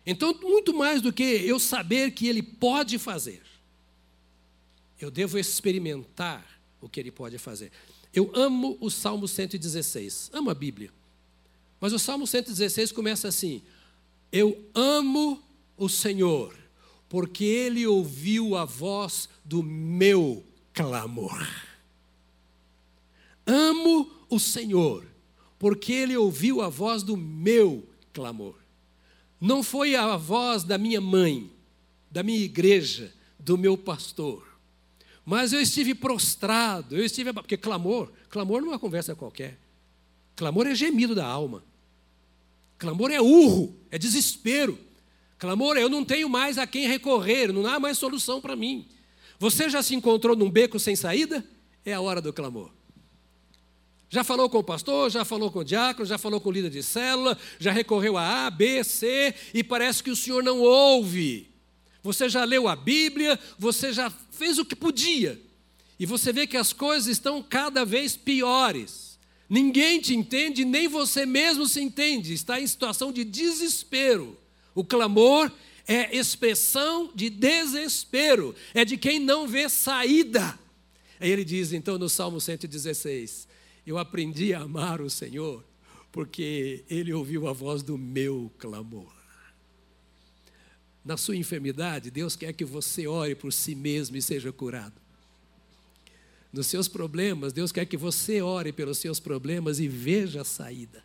[0.06, 3.42] Então, muito mais do que eu saber que Ele pode fazer,
[5.00, 6.46] eu devo experimentar
[6.80, 7.72] o que Ele pode fazer.
[8.16, 10.90] Eu amo o Salmo 116, amo a Bíblia.
[11.78, 13.60] Mas o Salmo 116 começa assim:
[14.32, 15.42] Eu amo
[15.76, 16.56] o Senhor,
[17.10, 21.46] porque Ele ouviu a voz do meu clamor.
[23.46, 25.06] Amo o Senhor,
[25.58, 28.54] porque Ele ouviu a voz do meu clamor.
[29.38, 31.52] Não foi a voz da minha mãe,
[32.10, 34.55] da minha igreja, do meu pastor.
[35.26, 37.32] Mas eu estive prostrado, eu estive.
[37.32, 39.58] Porque clamor, clamor não é uma conversa qualquer.
[40.36, 41.64] Clamor é gemido da alma.
[42.78, 44.78] Clamor é urro, é desespero.
[45.36, 48.86] Clamor é eu não tenho mais a quem recorrer, não há mais solução para mim.
[49.38, 51.44] Você já se encontrou num beco sem saída?
[51.84, 52.70] É a hora do clamor.
[54.08, 56.70] Já falou com o pastor, já falou com o diácono, já falou com o líder
[56.70, 61.50] de célula, já recorreu a A, B, C e parece que o senhor não ouve.
[62.06, 65.42] Você já leu a Bíblia, você já fez o que podia.
[65.98, 69.18] E você vê que as coisas estão cada vez piores.
[69.50, 72.32] Ninguém te entende, nem você mesmo se entende.
[72.32, 74.38] Está em situação de desespero.
[74.72, 75.50] O clamor
[75.84, 80.56] é expressão de desespero, é de quem não vê saída.
[81.18, 83.48] Aí ele diz então no Salmo 116:
[83.84, 85.64] Eu aprendi a amar o Senhor,
[86.12, 89.15] porque ele ouviu a voz do meu clamor.
[91.06, 95.00] Na sua enfermidade, Deus quer que você ore por si mesmo e seja curado.
[96.52, 101.04] Nos seus problemas, Deus quer que você ore pelos seus problemas e veja a saída.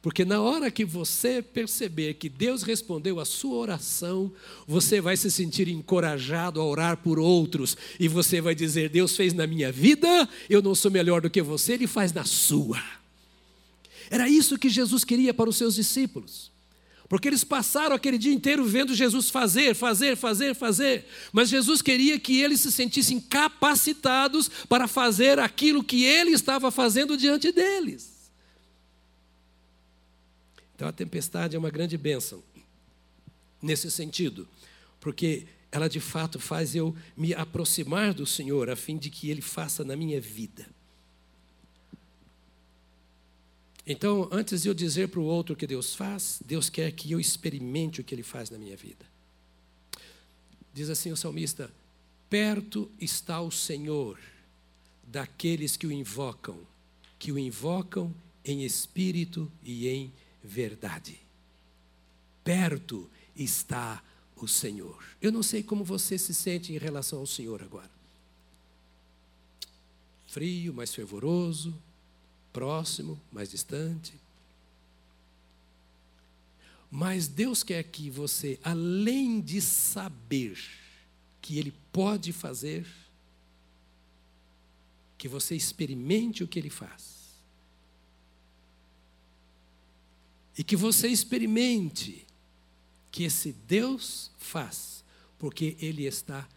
[0.00, 4.32] Porque na hora que você perceber que Deus respondeu a sua oração,
[4.66, 7.76] você vai se sentir encorajado a orar por outros.
[8.00, 11.42] E você vai dizer: Deus fez na minha vida, eu não sou melhor do que
[11.42, 12.82] você, Ele faz na sua.
[14.08, 16.55] Era isso que Jesus queria para os seus discípulos.
[17.08, 21.06] Porque eles passaram aquele dia inteiro vendo Jesus fazer, fazer, fazer, fazer.
[21.32, 27.16] Mas Jesus queria que eles se sentissem capacitados para fazer aquilo que ele estava fazendo
[27.16, 28.30] diante deles.
[30.74, 32.42] Então a tempestade é uma grande bênção
[33.62, 34.46] nesse sentido,
[35.00, 39.42] porque ela de fato faz eu me aproximar do Senhor a fim de que Ele
[39.42, 40.66] faça na minha vida.
[43.86, 47.12] Então, antes de eu dizer para o outro o que Deus faz, Deus quer que
[47.12, 49.06] eu experimente o que Ele faz na minha vida.
[50.74, 51.72] Diz assim o salmista:
[52.28, 54.18] Perto está o Senhor
[55.06, 56.58] daqueles que o invocam,
[57.16, 58.12] que o invocam
[58.44, 61.20] em espírito e em verdade.
[62.42, 64.02] Perto está
[64.34, 65.02] o Senhor.
[65.22, 67.90] Eu não sei como você se sente em relação ao Senhor agora.
[70.26, 71.74] Frio, mais fervoroso,
[72.56, 74.14] próximo, mais distante.
[76.90, 80.58] Mas Deus quer que você, além de saber
[81.42, 82.86] que Ele pode fazer,
[85.18, 87.36] que você experimente o que Ele faz.
[90.56, 92.26] E que você experimente
[93.12, 95.04] que esse Deus faz,
[95.38, 96.48] porque Ele está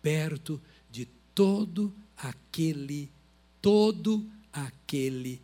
[0.00, 0.58] perto
[0.90, 1.04] de
[1.34, 3.10] todo aquele,
[3.60, 5.42] todo aquele,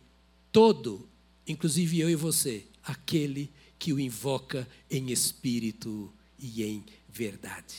[0.51, 1.07] todo,
[1.45, 7.75] inclusive eu e você, aquele que o invoca em espírito e em verdade.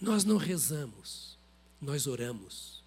[0.00, 1.38] Nós não rezamos,
[1.80, 2.82] nós oramos.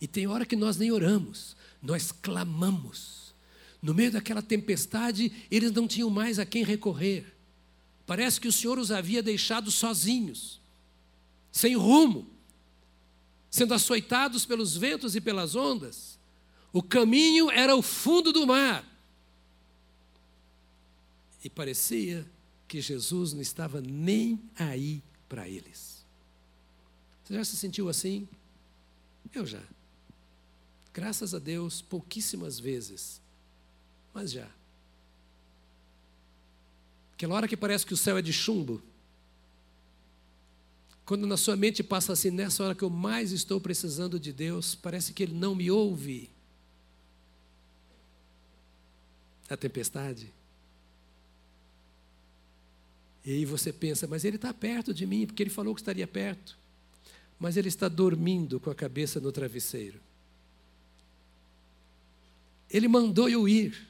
[0.00, 3.32] E tem hora que nós nem oramos, nós clamamos.
[3.80, 7.34] No meio daquela tempestade, eles não tinham mais a quem recorrer.
[8.06, 10.60] Parece que o Senhor os havia deixado sozinhos,
[11.52, 12.28] sem rumo,
[13.50, 16.17] sendo açoitados pelos ventos e pelas ondas.
[16.72, 18.84] O caminho era o fundo do mar.
[21.42, 22.26] E parecia
[22.66, 26.04] que Jesus não estava nem aí para eles.
[27.24, 28.28] Você já se sentiu assim?
[29.34, 29.62] Eu já.
[30.92, 33.20] Graças a Deus, pouquíssimas vezes
[34.18, 34.48] mas já.
[37.12, 38.82] Aquela hora que parece que o céu é de chumbo.
[41.04, 44.74] Quando na sua mente passa assim, nessa hora que eu mais estou precisando de Deus,
[44.74, 46.28] parece que Ele não me ouve.
[49.48, 50.32] A tempestade.
[53.24, 56.06] E aí você pensa, mas Ele está perto de mim, porque Ele falou que estaria
[56.06, 56.58] perto.
[57.38, 60.00] Mas Ele está dormindo com a cabeça no travesseiro.
[62.70, 63.88] Ele mandou eu ir.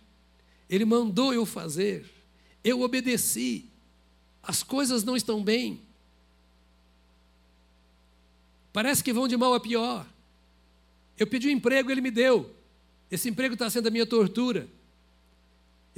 [0.69, 2.05] Ele mandou eu fazer,
[2.63, 3.65] eu obedeci,
[4.43, 5.81] as coisas não estão bem.
[8.73, 10.07] Parece que vão de mal a pior.
[11.17, 12.55] Eu pedi um emprego, ele me deu.
[13.11, 14.69] Esse emprego está sendo a minha tortura.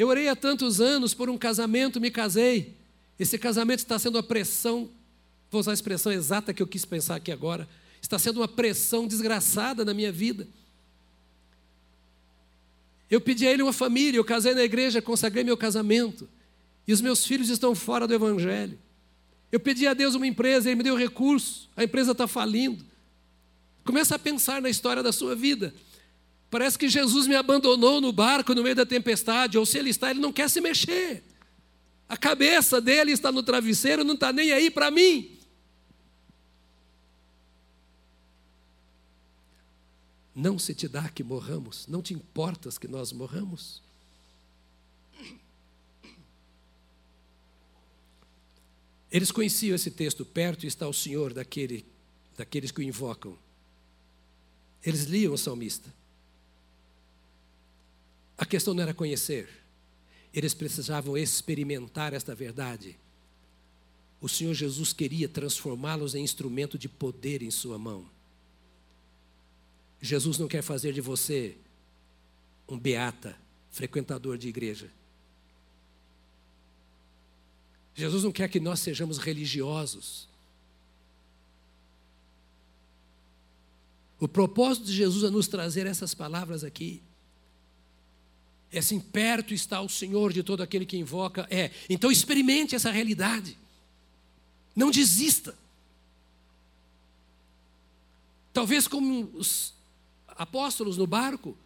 [0.01, 2.75] Eu orei há tantos anos por um casamento, me casei.
[3.19, 4.89] Esse casamento está sendo a pressão,
[5.51, 7.69] vou usar a expressão exata que eu quis pensar aqui agora,
[8.01, 10.49] está sendo uma pressão desgraçada na minha vida.
[13.11, 16.27] Eu pedi a ele uma família, eu casei na igreja, consagrei meu casamento.
[16.89, 18.79] E os meus filhos estão fora do Evangelho.
[19.53, 22.83] Eu pedi a Deus uma empresa, ele me deu recurso, a empresa está falindo.
[23.85, 25.75] Começa a pensar na história da sua vida.
[26.51, 30.11] Parece que Jesus me abandonou no barco no meio da tempestade, ou se ele está,
[30.11, 31.23] ele não quer se mexer.
[32.09, 35.39] A cabeça dele está no travesseiro, não está nem aí para mim.
[40.35, 43.81] Não se te dá que morramos, não te importas que nós morramos.
[49.11, 51.85] Eles conheciam esse texto, perto está o Senhor daquele,
[52.37, 53.39] daqueles que o invocam.
[54.85, 56.00] Eles liam o salmista.
[58.41, 59.51] A questão não era conhecer,
[60.33, 62.99] eles precisavam experimentar esta verdade.
[64.19, 68.09] O Senhor Jesus queria transformá-los em instrumento de poder em Sua mão.
[70.01, 71.55] Jesus não quer fazer de você
[72.67, 73.37] um beata,
[73.71, 74.91] frequentador de igreja.
[77.95, 80.27] Jesus não quer que nós sejamos religiosos.
[84.19, 87.03] O propósito de Jesus é nos trazer essas palavras aqui.
[88.73, 91.47] É assim, perto está o Senhor de todo aquele que invoca.
[91.51, 93.59] É, então experimente essa realidade.
[94.75, 95.57] Não desista.
[98.53, 99.75] Talvez como os
[100.29, 101.57] apóstolos no barco,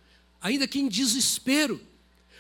[0.40, 1.80] ainda que em desespero,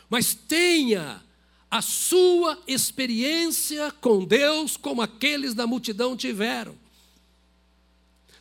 [0.08, 1.22] mas tenha
[1.70, 6.76] a sua experiência com Deus como aqueles da multidão tiveram.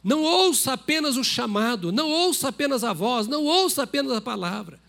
[0.04, 4.83] Não ouça apenas o chamado, não ouça apenas a voz, não ouça apenas a palavra.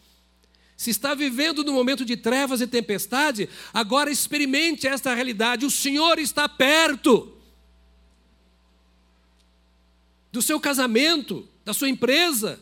[0.77, 5.65] Se está vivendo no momento de trevas e tempestade, agora experimente esta realidade.
[5.65, 7.33] O Senhor está perto
[10.33, 12.61] do seu casamento, da sua empresa,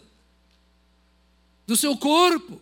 [1.67, 2.61] do seu corpo.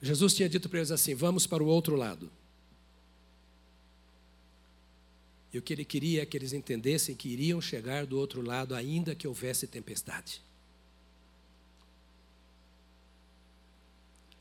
[0.00, 2.30] Jesus tinha dito para eles assim: vamos para o outro lado.
[5.52, 8.74] E o que ele queria é que eles entendessem que iriam chegar do outro lado,
[8.74, 10.40] ainda que houvesse tempestade.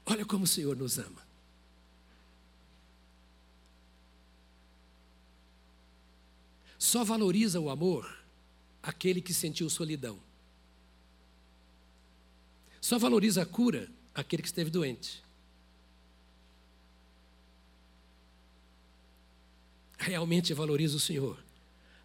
[0.05, 1.21] Olha como o Senhor nos ama.
[6.77, 8.19] Só valoriza o amor
[8.81, 10.19] aquele que sentiu solidão.
[12.79, 15.23] Só valoriza a cura aquele que esteve doente.
[20.01, 21.37] Realmente valoriza o Senhor,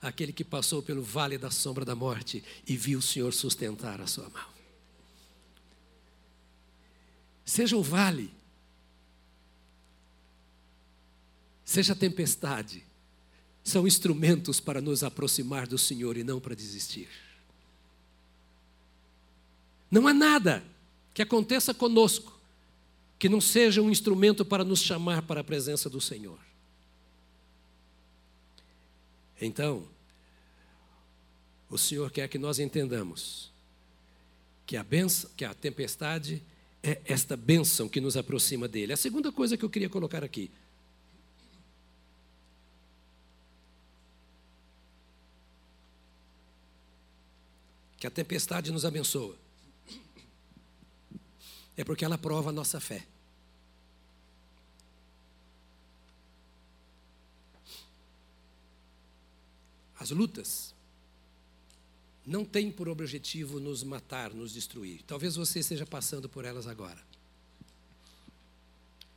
[0.00, 4.06] aquele que passou pelo vale da sombra da morte e viu o Senhor sustentar a
[4.06, 4.56] sua mão.
[7.44, 8.30] Seja o vale,
[11.64, 12.84] seja a tempestade,
[13.64, 17.08] são instrumentos para nos aproximar do Senhor e não para desistir.
[19.90, 20.62] Não há nada
[21.14, 22.36] que aconteça conosco
[23.18, 26.45] que não seja um instrumento para nos chamar para a presença do Senhor.
[29.40, 29.86] Então,
[31.68, 33.50] o Senhor quer que nós entendamos
[34.66, 36.42] que a, benção, que a tempestade
[36.82, 38.92] é esta bênção que nos aproxima dele.
[38.92, 40.50] A segunda coisa que eu queria colocar aqui.
[47.98, 49.36] Que a tempestade nos abençoa.
[51.76, 53.06] É porque ela prova a nossa fé.
[59.98, 60.74] As lutas
[62.26, 65.02] não têm por objetivo nos matar, nos destruir.
[65.06, 67.00] Talvez você esteja passando por elas agora.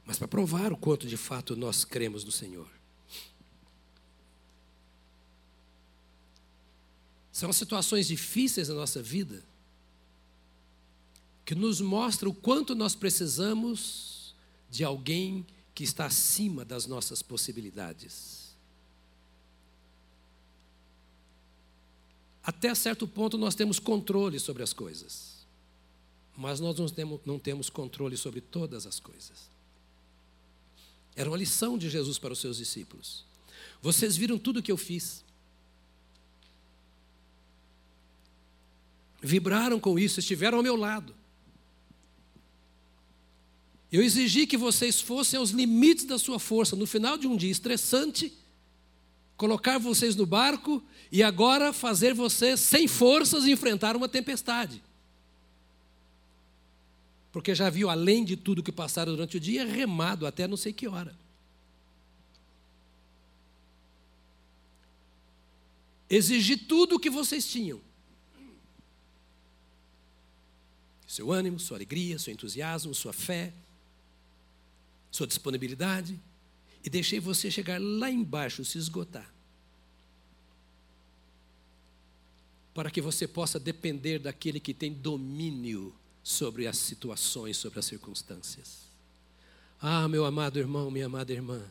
[0.05, 2.69] Mas para provar o quanto de fato nós cremos no Senhor.
[7.31, 9.43] São situações difíceis na nossa vida
[11.45, 14.35] que nos mostram o quanto nós precisamos
[14.69, 18.48] de alguém que está acima das nossas possibilidades.
[22.49, 25.45] Até certo ponto nós temos controle sobre as coisas,
[26.35, 26.75] mas nós
[27.23, 29.51] não temos, controle sobre todas as coisas.
[31.15, 33.23] Era uma lição de Jesus para os seus discípulos.
[33.83, 35.23] Vocês viram tudo o que eu fiz.
[39.21, 41.13] Vibraram com isso, estiveram ao meu lado.
[43.91, 46.75] Eu exigi que vocês fossem aos limites da sua força.
[46.75, 48.33] No final de um dia estressante,
[49.39, 54.83] colocar vocês no barco e agora fazer vocês, sem forças, enfrentar uma tempestade.
[57.31, 60.73] Porque já viu, além de tudo que passaram durante o dia, remado até não sei
[60.73, 61.17] que hora.
[66.09, 67.79] Exigi tudo o que vocês tinham.
[71.07, 73.53] Seu ânimo, sua alegria, seu entusiasmo, sua fé.
[75.09, 76.19] sua disponibilidade
[76.83, 79.29] e deixei você chegar lá embaixo, se esgotar.
[82.73, 88.89] Para que você possa depender daquele que tem domínio sobre as situações, sobre as circunstâncias.
[89.81, 91.61] Ah, meu amado irmão, minha amada irmã,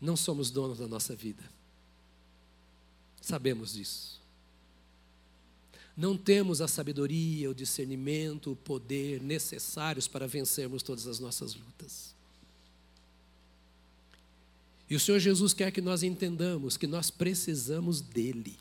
[0.00, 1.42] não somos donos da nossa vida.
[3.20, 4.18] Sabemos disso.
[5.96, 12.14] Não temos a sabedoria, o discernimento, o poder necessários para vencermos todas as nossas lutas.
[14.90, 18.56] E o Senhor Jesus quer que nós entendamos que nós precisamos dEle.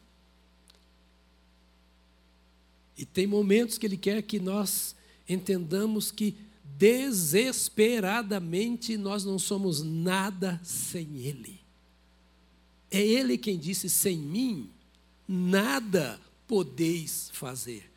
[2.98, 4.96] E tem momentos que Ele quer que nós
[5.30, 6.36] entendamos que
[6.78, 11.62] desesperadamente nós não somos nada sem Ele.
[12.92, 14.70] É Ele quem disse: sem mim,
[15.28, 17.90] nada podeis fazer.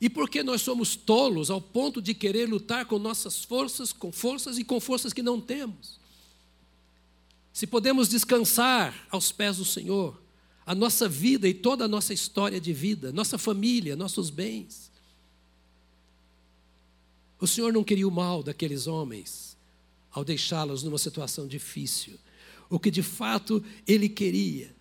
[0.00, 4.58] E porque nós somos tolos ao ponto de querer lutar com nossas forças, com forças
[4.58, 5.98] e com forças que não temos.
[7.56, 10.22] Se podemos descansar aos pés do Senhor,
[10.66, 14.92] a nossa vida e toda a nossa história de vida, nossa família, nossos bens.
[17.40, 19.56] O Senhor não queria o mal daqueles homens
[20.10, 22.18] ao deixá-los numa situação difícil.
[22.68, 24.76] O que de fato Ele queria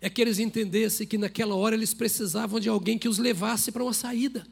[0.00, 3.84] é que eles entendessem que naquela hora eles precisavam de alguém que os levasse para
[3.84, 4.44] uma saída.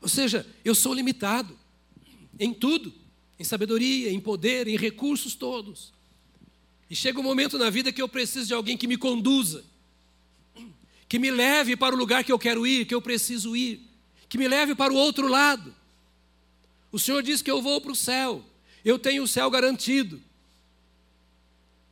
[0.00, 1.58] Ou seja, eu sou limitado
[2.40, 3.01] em tudo,
[3.42, 5.92] em sabedoria, em poder, em recursos todos.
[6.88, 9.64] E chega um momento na vida que eu preciso de alguém que me conduza,
[11.08, 13.80] que me leve para o lugar que eu quero ir, que eu preciso ir,
[14.28, 15.74] que me leve para o outro lado.
[16.92, 18.44] O Senhor diz que eu vou para o céu,
[18.84, 20.22] eu tenho o céu garantido.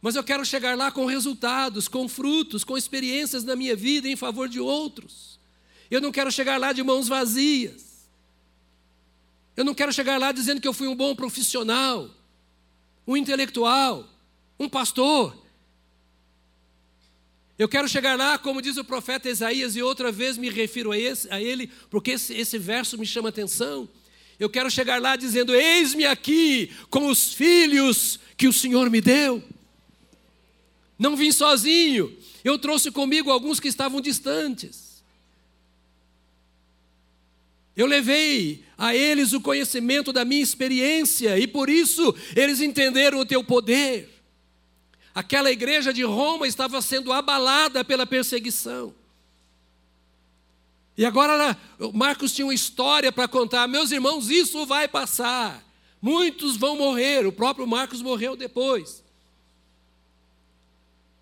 [0.01, 4.17] Mas eu quero chegar lá com resultados, com frutos, com experiências na minha vida em
[4.17, 5.39] favor de outros.
[5.91, 7.90] Eu não quero chegar lá de mãos vazias.
[9.61, 12.09] Eu não quero chegar lá dizendo que eu fui um bom profissional,
[13.07, 14.09] um intelectual,
[14.59, 15.37] um pastor.
[17.59, 20.99] Eu quero chegar lá, como diz o profeta Isaías, e outra vez me refiro a,
[20.99, 23.87] esse, a ele, porque esse, esse verso me chama atenção.
[24.39, 29.45] Eu quero chegar lá dizendo: Eis-me aqui com os filhos que o Senhor me deu.
[30.99, 34.90] Não vim sozinho, eu trouxe comigo alguns que estavam distantes.
[37.77, 43.27] Eu levei a eles o conhecimento da minha experiência e por isso eles entenderam o
[43.27, 44.09] teu poder.
[45.15, 48.95] Aquela igreja de Roma estava sendo abalada pela perseguição.
[50.97, 51.57] E agora
[51.95, 53.67] Marcos tinha uma história para contar.
[53.67, 55.65] Meus irmãos, isso vai passar.
[56.01, 57.27] Muitos vão morrer.
[57.27, 59.03] O próprio Marcos morreu depois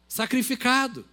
[0.09, 1.05] sacrificado.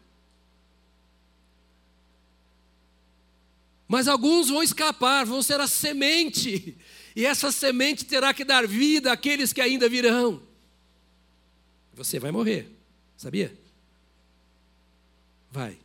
[3.88, 6.78] Mas alguns vão escapar, vão ser a semente,
[7.16, 10.42] e essa semente terá que dar vida àqueles que ainda virão.
[11.94, 12.70] Você vai morrer,
[13.16, 13.56] sabia?
[15.52, 15.78] Vai.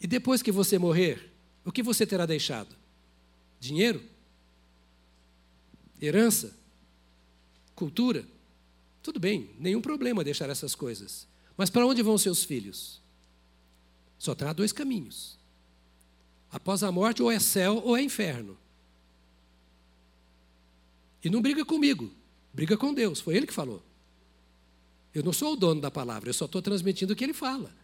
[0.00, 1.32] E depois que você morrer,
[1.64, 2.74] o que você terá deixado?
[3.60, 4.02] Dinheiro?
[6.00, 6.56] Herança?
[7.74, 8.24] Cultura?
[9.02, 11.26] Tudo bem, nenhum problema deixar essas coisas.
[11.56, 13.00] Mas para onde vão seus filhos?
[14.18, 15.37] Só terá dois caminhos.
[16.50, 18.56] Após a morte, ou é céu ou é inferno.
[21.22, 22.10] E não briga comigo,
[22.52, 23.82] briga com Deus, foi Ele que falou.
[25.14, 27.74] Eu não sou o dono da palavra, eu só estou transmitindo o que Ele fala.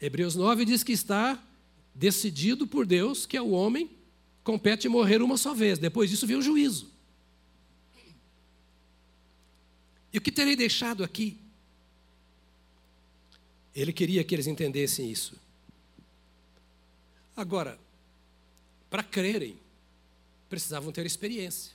[0.00, 1.42] Hebreus 9 diz que está
[1.94, 3.90] decidido por Deus que é o homem
[4.42, 6.92] compete morrer uma só vez, depois disso vem o juízo.
[10.12, 11.38] E o que terei deixado aqui?
[13.74, 15.36] Ele queria que eles entendessem isso.
[17.36, 17.78] Agora,
[18.88, 19.58] para crerem,
[20.48, 21.72] precisavam ter experiência.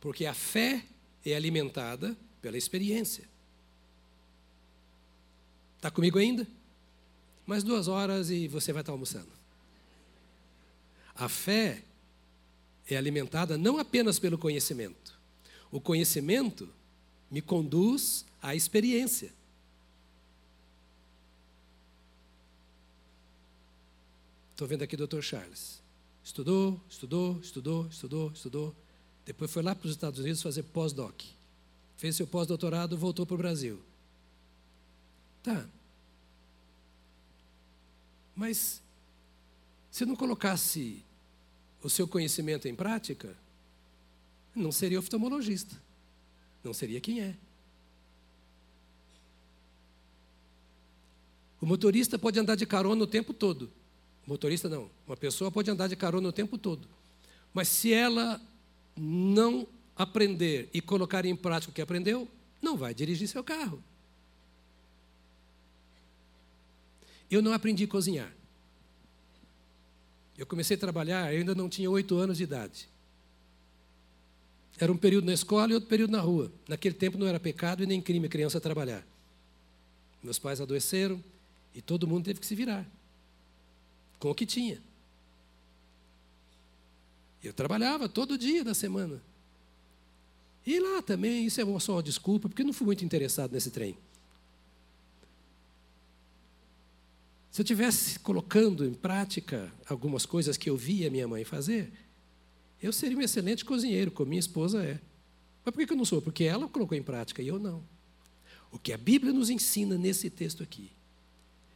[0.00, 0.84] Porque a fé
[1.24, 3.24] é alimentada pela experiência.
[5.76, 6.46] Está comigo ainda?
[7.46, 9.30] Mais duas horas e você vai estar almoçando.
[11.14, 11.82] A fé
[12.88, 15.18] é alimentada não apenas pelo conhecimento.
[15.70, 16.68] O conhecimento
[17.30, 19.32] me conduz à experiência.
[24.60, 25.22] Estou vendo aqui o Dr.
[25.22, 25.80] Charles.
[26.22, 28.76] Estudou, estudou, estudou, estudou, estudou.
[29.24, 31.18] Depois foi lá para os Estados Unidos fazer pós-doc.
[31.96, 33.80] Fez seu pós-doutorado, voltou para o Brasil.
[35.42, 35.66] Tá.
[38.36, 38.82] Mas
[39.90, 41.02] se não colocasse
[41.82, 43.34] o seu conhecimento em prática,
[44.54, 45.74] não seria oftalmologista
[46.62, 47.34] não seria quem é.
[51.62, 53.72] O motorista pode andar de carona o tempo todo,
[54.26, 54.90] Motorista não.
[55.06, 56.86] Uma pessoa pode andar de carona o tempo todo.
[57.52, 58.40] Mas se ela
[58.96, 59.66] não
[59.96, 62.28] aprender e colocar em prática o que aprendeu,
[62.62, 63.82] não vai dirigir seu carro.
[67.30, 68.32] Eu não aprendi a cozinhar.
[70.36, 72.88] Eu comecei a trabalhar, eu ainda não tinha oito anos de idade.
[74.78, 76.50] Era um período na escola e outro período na rua.
[76.66, 79.06] Naquele tempo não era pecado e nem crime criança trabalhar.
[80.22, 81.22] Meus pais adoeceram
[81.74, 82.86] e todo mundo teve que se virar
[84.20, 84.80] com o que tinha.
[87.42, 89.20] Eu trabalhava todo dia da semana.
[90.64, 93.70] E lá também, isso é só uma desculpa, porque eu não fui muito interessado nesse
[93.70, 93.96] trem.
[97.50, 101.90] Se eu tivesse colocando em prática algumas coisas que eu via minha mãe fazer,
[102.80, 105.00] eu seria um excelente cozinheiro, como minha esposa é.
[105.64, 106.22] Mas por que eu não sou?
[106.22, 107.82] Porque ela colocou em prática e eu não.
[108.70, 110.92] O que a Bíblia nos ensina nesse texto aqui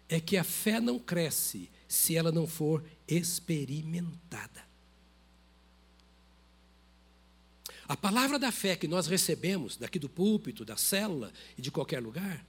[0.08, 4.64] é que a fé não cresce se ela não for experimentada.
[7.86, 12.00] A palavra da fé que nós recebemos daqui do púlpito, da célula e de qualquer
[12.02, 12.44] lugar,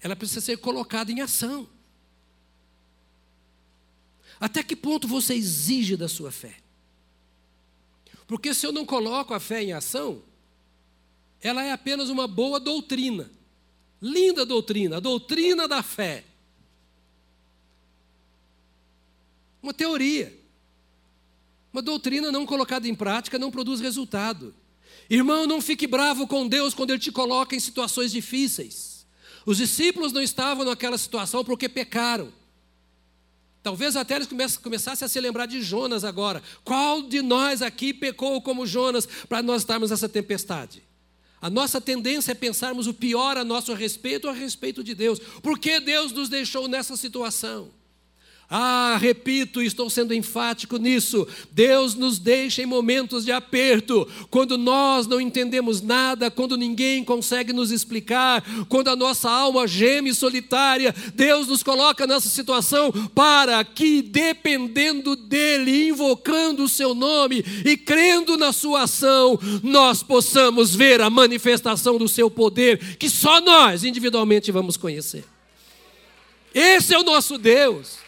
[0.00, 1.68] ela precisa ser colocada em ação.
[4.40, 6.56] Até que ponto você exige da sua fé?
[8.26, 10.22] Porque se eu não coloco a fé em ação,
[11.40, 13.30] ela é apenas uma boa doutrina.
[14.00, 16.24] Linda doutrina, a doutrina da fé.
[19.62, 20.38] Uma teoria.
[21.72, 24.54] Uma doutrina não colocada em prática não produz resultado.
[25.08, 29.06] Irmão, não fique bravo com Deus quando Ele te coloca em situações difíceis.
[29.44, 32.32] Os discípulos não estavam naquela situação porque pecaram.
[33.62, 36.42] Talvez até eles começassem a se lembrar de Jonas agora.
[36.64, 40.82] Qual de nós aqui pecou como Jonas para nós estarmos nessa tempestade?
[41.40, 45.18] A nossa tendência é pensarmos o pior a nosso respeito a respeito de Deus.
[45.42, 47.70] Por que Deus nos deixou nessa situação?
[48.52, 51.24] Ah, repito, estou sendo enfático nisso.
[51.52, 57.52] Deus nos deixa em momentos de aperto, quando nós não entendemos nada, quando ninguém consegue
[57.52, 60.92] nos explicar, quando a nossa alma geme solitária.
[61.14, 68.36] Deus nos coloca nessa situação para que, dependendo dEle, invocando o Seu nome e crendo
[68.36, 74.50] na Sua ação, nós possamos ver a manifestação do Seu poder, que só nós individualmente
[74.50, 75.24] vamos conhecer.
[76.52, 77.99] Esse é o nosso Deus.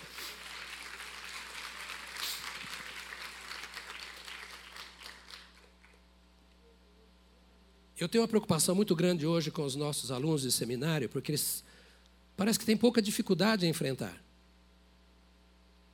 [8.03, 11.63] Eu tenho uma preocupação muito grande hoje com os nossos alunos de seminário, porque eles
[12.37, 14.21] parece que têm pouca dificuldade em enfrentar.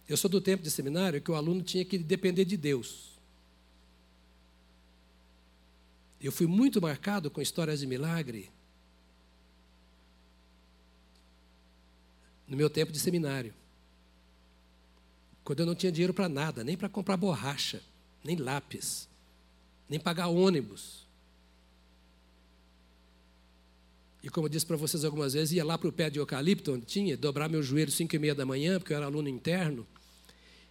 [0.08, 3.10] Eu sou do tempo de seminário que o aluno tinha que depender de Deus.
[6.18, 8.50] Eu fui muito marcado com histórias de milagre
[12.46, 13.52] no meu tempo de seminário.
[15.44, 17.82] Quando eu não tinha dinheiro para nada, nem para comprar borracha,
[18.24, 19.06] nem lápis,
[19.90, 21.06] nem pagar ônibus.
[24.22, 26.72] E como eu disse para vocês algumas vezes, ia lá para o pé de eucalipto,
[26.72, 29.86] onde tinha, dobrar meu joelho cinco e meia da manhã, porque eu era aluno interno,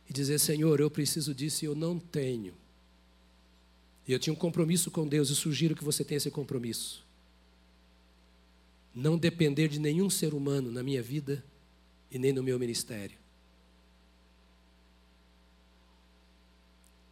[0.09, 2.53] e dizer, Senhor, eu preciso disso e eu não tenho.
[4.07, 7.05] E eu tinha um compromisso com Deus, e sugiro que você tenha esse compromisso.
[8.93, 11.43] Não depender de nenhum ser humano na minha vida
[12.11, 13.17] e nem no meu ministério.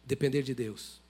[0.04, 1.00] Depender de Deus.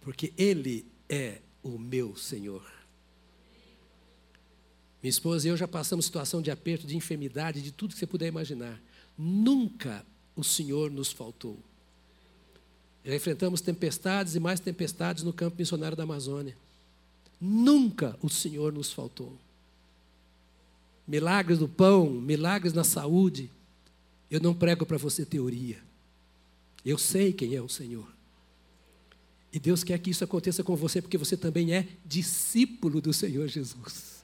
[0.00, 1.40] Porque Ele é
[1.74, 2.64] o meu Senhor.
[5.02, 8.06] Minha esposa e eu já passamos situação de aperto, de enfermidade, de tudo que você
[8.06, 8.80] puder imaginar.
[9.16, 10.04] Nunca
[10.34, 11.58] o Senhor nos faltou.
[13.04, 16.56] Já enfrentamos tempestades e mais tempestades no campo missionário da Amazônia.
[17.40, 19.32] Nunca o Senhor nos faltou.
[21.06, 23.50] Milagres do pão, milagres na saúde.
[24.28, 25.78] Eu não prego para você teoria.
[26.84, 28.15] Eu sei quem é o Senhor.
[29.56, 33.48] E Deus quer que isso aconteça com você, porque você também é discípulo do Senhor
[33.48, 34.22] Jesus.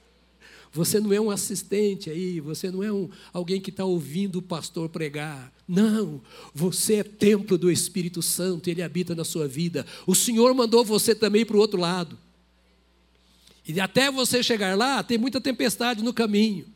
[0.70, 4.42] Você não é um assistente aí, você não é um, alguém que está ouvindo o
[4.42, 5.50] pastor pregar.
[5.66, 6.20] Não,
[6.54, 9.86] você é templo do Espírito Santo, ele habita na sua vida.
[10.06, 12.18] O Senhor mandou você também para o outro lado.
[13.66, 16.66] E até você chegar lá, tem muita tempestade no caminho.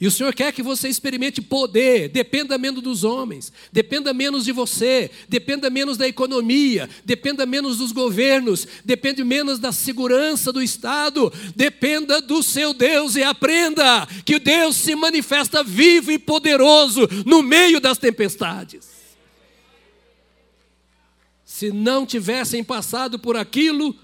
[0.00, 4.50] E o Senhor quer que você experimente poder, dependa menos dos homens, dependa menos de
[4.50, 11.30] você, dependa menos da economia, dependa menos dos governos, depende menos da segurança do Estado,
[11.54, 17.78] dependa do seu Deus e aprenda que Deus se manifesta vivo e poderoso no meio
[17.78, 18.88] das tempestades.
[21.44, 23.94] Se não tivessem passado por aquilo,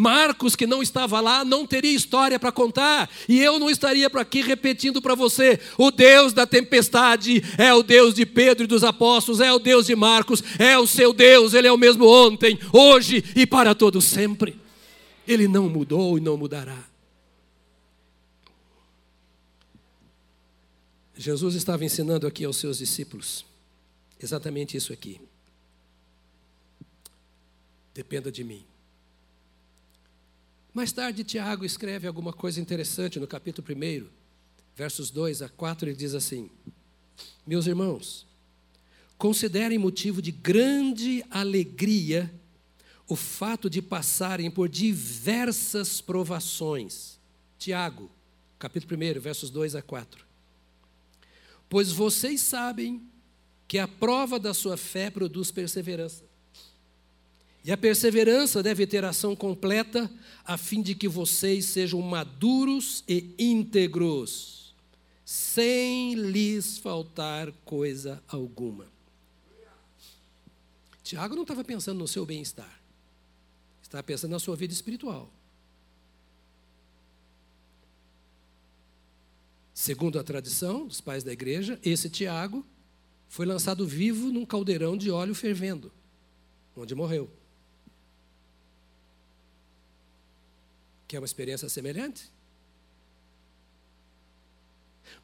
[0.00, 4.22] Marcos, que não estava lá, não teria história para contar, e eu não estaria para
[4.22, 8.82] aqui repetindo para você: o Deus da tempestade é o Deus de Pedro e dos
[8.82, 12.58] apóstolos, é o Deus de Marcos, é o seu Deus, ele é o mesmo ontem,
[12.72, 14.58] hoje e para todo sempre.
[15.28, 16.82] Ele não mudou e não mudará.
[21.14, 23.44] Jesus estava ensinando aqui aos seus discípulos
[24.18, 25.20] exatamente isso aqui.
[27.92, 28.69] Dependa de mim.
[30.72, 34.06] Mais tarde, Tiago escreve alguma coisa interessante no capítulo 1,
[34.76, 36.48] versos 2 a 4, ele diz assim:
[37.44, 38.24] Meus irmãos,
[39.18, 42.32] considerem motivo de grande alegria
[43.08, 47.18] o fato de passarem por diversas provações.
[47.58, 48.08] Tiago,
[48.56, 50.24] capítulo 1, versos 2 a 4.
[51.68, 53.02] Pois vocês sabem
[53.66, 56.29] que a prova da sua fé produz perseverança.
[57.62, 60.10] E a perseverança deve ter ação completa,
[60.44, 64.74] a fim de que vocês sejam maduros e íntegros,
[65.24, 68.86] sem lhes faltar coisa alguma.
[71.02, 72.80] Tiago não estava pensando no seu bem-estar,
[73.82, 75.30] estava pensando na sua vida espiritual.
[79.74, 82.64] Segundo a tradição dos pais da igreja, esse Tiago
[83.28, 85.92] foi lançado vivo num caldeirão de óleo fervendo,
[86.76, 87.39] onde morreu.
[91.10, 92.30] Que é uma experiência semelhante?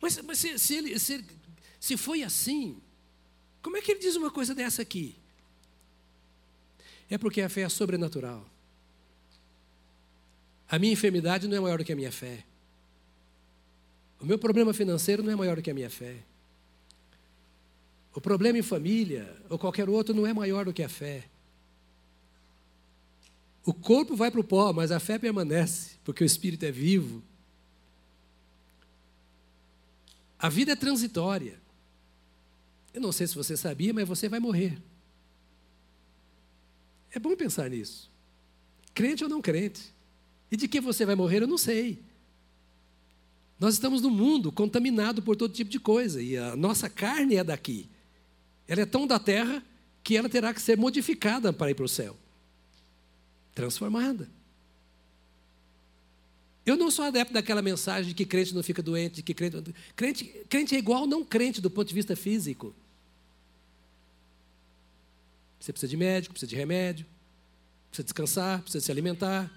[0.00, 1.24] Mas, mas se, se, ele, se,
[1.78, 2.82] se foi assim,
[3.62, 5.14] como é que ele diz uma coisa dessa aqui?
[7.08, 8.44] É porque a fé é sobrenatural.
[10.68, 12.44] A minha enfermidade não é maior do que a minha fé.
[14.20, 16.16] O meu problema financeiro não é maior do que a minha fé.
[18.12, 21.28] O problema em família ou qualquer outro não é maior do que a fé.
[23.66, 27.20] O corpo vai para o pó, mas a fé permanece, porque o espírito é vivo.
[30.38, 31.60] A vida é transitória.
[32.94, 34.80] Eu não sei se você sabia, mas você vai morrer.
[37.10, 38.08] É bom pensar nisso.
[38.94, 39.92] Crente ou não crente.
[40.48, 41.98] E de que você vai morrer, eu não sei.
[43.58, 47.42] Nós estamos num mundo contaminado por todo tipo de coisa, e a nossa carne é
[47.42, 47.88] daqui.
[48.68, 49.60] Ela é tão da terra
[50.04, 52.16] que ela terá que ser modificada para ir para o céu
[53.56, 54.28] transformada.
[56.64, 59.74] Eu não sou adepto daquela mensagem de que crente não fica doente, de que crente,
[59.96, 62.74] crente, crente é igual não crente do ponto de vista físico.
[65.58, 67.06] Você precisa de médico, precisa de remédio,
[67.88, 69.50] precisa descansar, precisa se alimentar,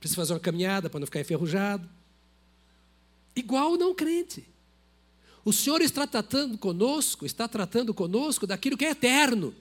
[0.00, 1.88] precisa fazer uma caminhada para não ficar enferrujado.
[3.36, 4.44] Igual não crente.
[5.44, 9.54] O Senhor está tratando conosco, está tratando conosco daquilo que é eterno.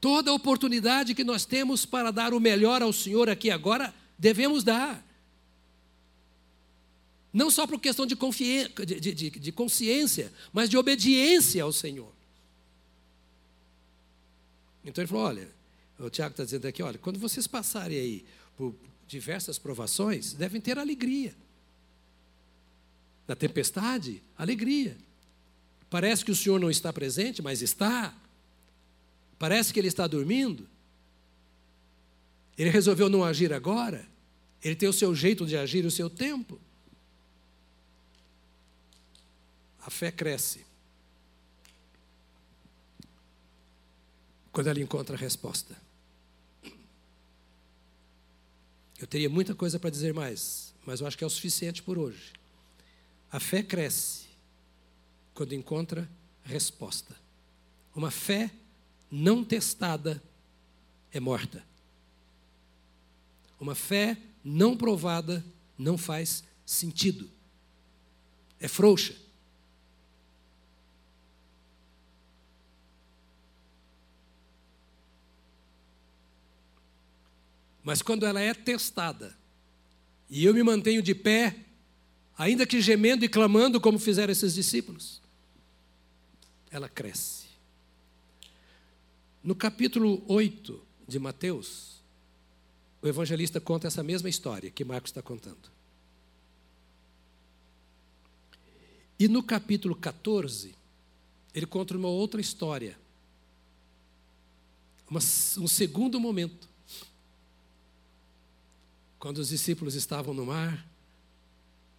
[0.00, 5.04] Toda oportunidade que nós temos para dar o melhor ao Senhor aqui agora, devemos dar.
[7.32, 12.12] Não só por questão de, de, de, de consciência, mas de obediência ao Senhor.
[14.84, 15.48] Então ele falou: olha,
[15.98, 18.24] o Tiago está dizendo aqui: olha, quando vocês passarem aí
[18.56, 18.74] por
[19.06, 21.34] diversas provações, devem ter alegria.
[23.28, 24.96] Na tempestade, alegria.
[25.88, 28.14] Parece que o Senhor não está presente, mas está.
[29.40, 30.68] Parece que ele está dormindo.
[32.58, 34.06] Ele resolveu não agir agora.
[34.62, 36.60] Ele tem o seu jeito de agir, o seu tempo.
[39.80, 40.66] A fé cresce.
[44.52, 45.74] Quando ela encontra a resposta.
[48.98, 51.96] Eu teria muita coisa para dizer mais, mas eu acho que é o suficiente por
[51.96, 52.34] hoje.
[53.32, 54.26] A fé cresce
[55.32, 56.06] quando encontra
[56.44, 57.16] resposta.
[57.94, 58.50] Uma fé
[59.10, 60.22] não testada
[61.12, 61.64] é morta.
[63.58, 65.44] Uma fé não provada
[65.76, 67.30] não faz sentido.
[68.58, 69.14] É frouxa.
[77.82, 79.36] Mas quando ela é testada,
[80.28, 81.56] e eu me mantenho de pé,
[82.38, 85.20] ainda que gemendo e clamando, como fizeram esses discípulos,
[86.70, 87.39] ela cresce.
[89.42, 92.02] No capítulo 8 de Mateus,
[93.00, 95.70] o evangelista conta essa mesma história que Marcos está contando.
[99.18, 100.74] E no capítulo 14,
[101.54, 102.98] ele conta uma outra história.
[105.08, 106.68] Uma, um segundo momento.
[109.18, 110.86] Quando os discípulos estavam no mar,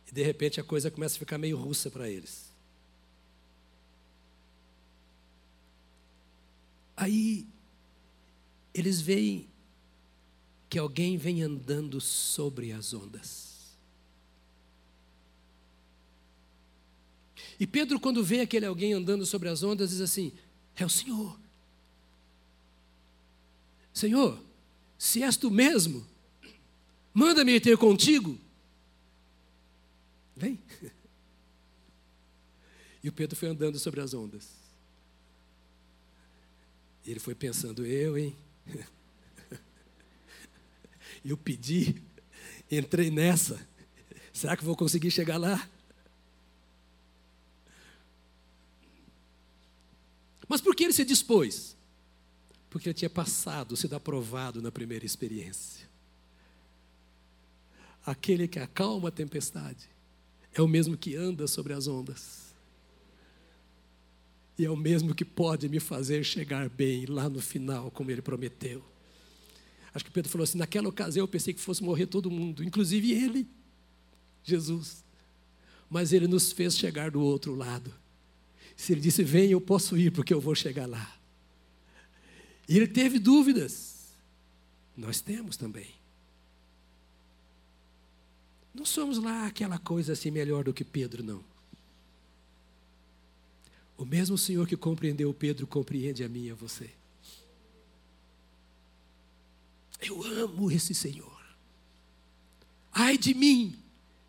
[0.08, 2.51] e de repente a coisa começa a ficar meio russa para eles.
[7.02, 7.47] Aí
[8.76, 9.47] eles veem
[10.70, 13.76] que alguém vem andando sobre as ondas.
[17.60, 20.32] E Pedro, quando vê aquele alguém andando sobre as ondas, diz assim:
[20.76, 21.39] É o Senhor.
[23.91, 24.39] Senhor,
[24.95, 26.06] se és tu mesmo,
[27.12, 28.39] manda-me ter contigo.
[30.36, 30.60] Vem.
[33.04, 34.61] E o Pedro foi andando sobre as ondas.
[37.06, 38.36] E ele foi pensando, eu, hein?
[41.24, 42.02] Eu pedi,
[42.72, 43.60] entrei nessa.
[44.34, 45.70] Será que vou conseguir chegar lá?
[50.47, 51.78] Mas por que ele se dispôs?
[52.70, 55.88] Porque ele tinha passado, sido aprovado na primeira experiência.
[58.06, 59.89] Aquele que acalma a tempestade
[60.54, 62.51] é o mesmo que anda sobre as ondas.
[64.62, 68.22] E é o mesmo que pode me fazer chegar bem lá no final, como ele
[68.22, 68.86] prometeu.
[69.91, 73.12] Acho que Pedro falou assim: naquela ocasião eu pensei que fosse morrer todo mundo, inclusive
[73.12, 73.47] ele,
[74.43, 75.03] Jesus.
[75.89, 77.91] Mas ele nos fez chegar do outro lado.
[78.78, 81.12] Se ele disse: Vem, eu posso ir, porque eu vou chegar lá.
[82.70, 84.12] E ele teve dúvidas.
[84.95, 85.89] Nós temos também.
[88.76, 91.51] Não somos lá aquela coisa assim melhor do que Pedro, não.
[94.02, 96.89] O mesmo Senhor que compreendeu Pedro compreende a mim e a você.
[100.02, 101.39] Eu amo esse Senhor.
[102.91, 103.78] Ai de mim,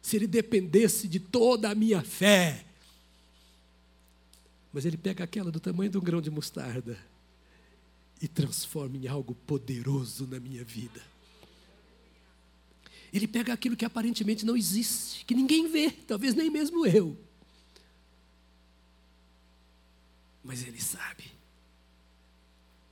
[0.02, 2.66] se ele dependesse de toda a minha fé.
[4.70, 6.98] Mas ele pega aquela do tamanho de um grão de mostarda
[8.20, 11.00] e transforma em algo poderoso na minha vida.
[13.10, 17.16] Ele pega aquilo que aparentemente não existe, que ninguém vê, talvez nem mesmo eu.
[20.42, 21.30] Mas ele sabe.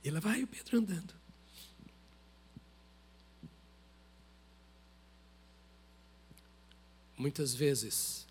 [0.03, 1.13] E lá vai o Pedro andando.
[7.17, 8.25] Muitas vezes,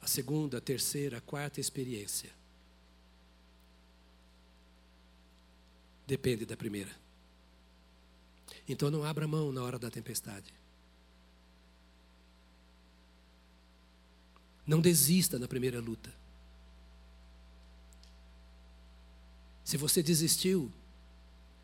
[0.00, 2.30] a segunda, a terceira, a quarta experiência
[6.06, 6.90] depende da primeira.
[8.66, 10.52] Então não abra mão na hora da tempestade.
[14.66, 16.19] Não desista na primeira luta.
[19.64, 20.70] Se você desistiu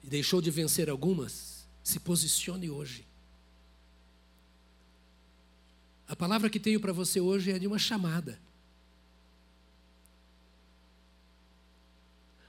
[0.03, 3.07] e deixou de vencer algumas, se posicione hoje.
[6.09, 8.39] A palavra que tenho para você hoje é de uma chamada.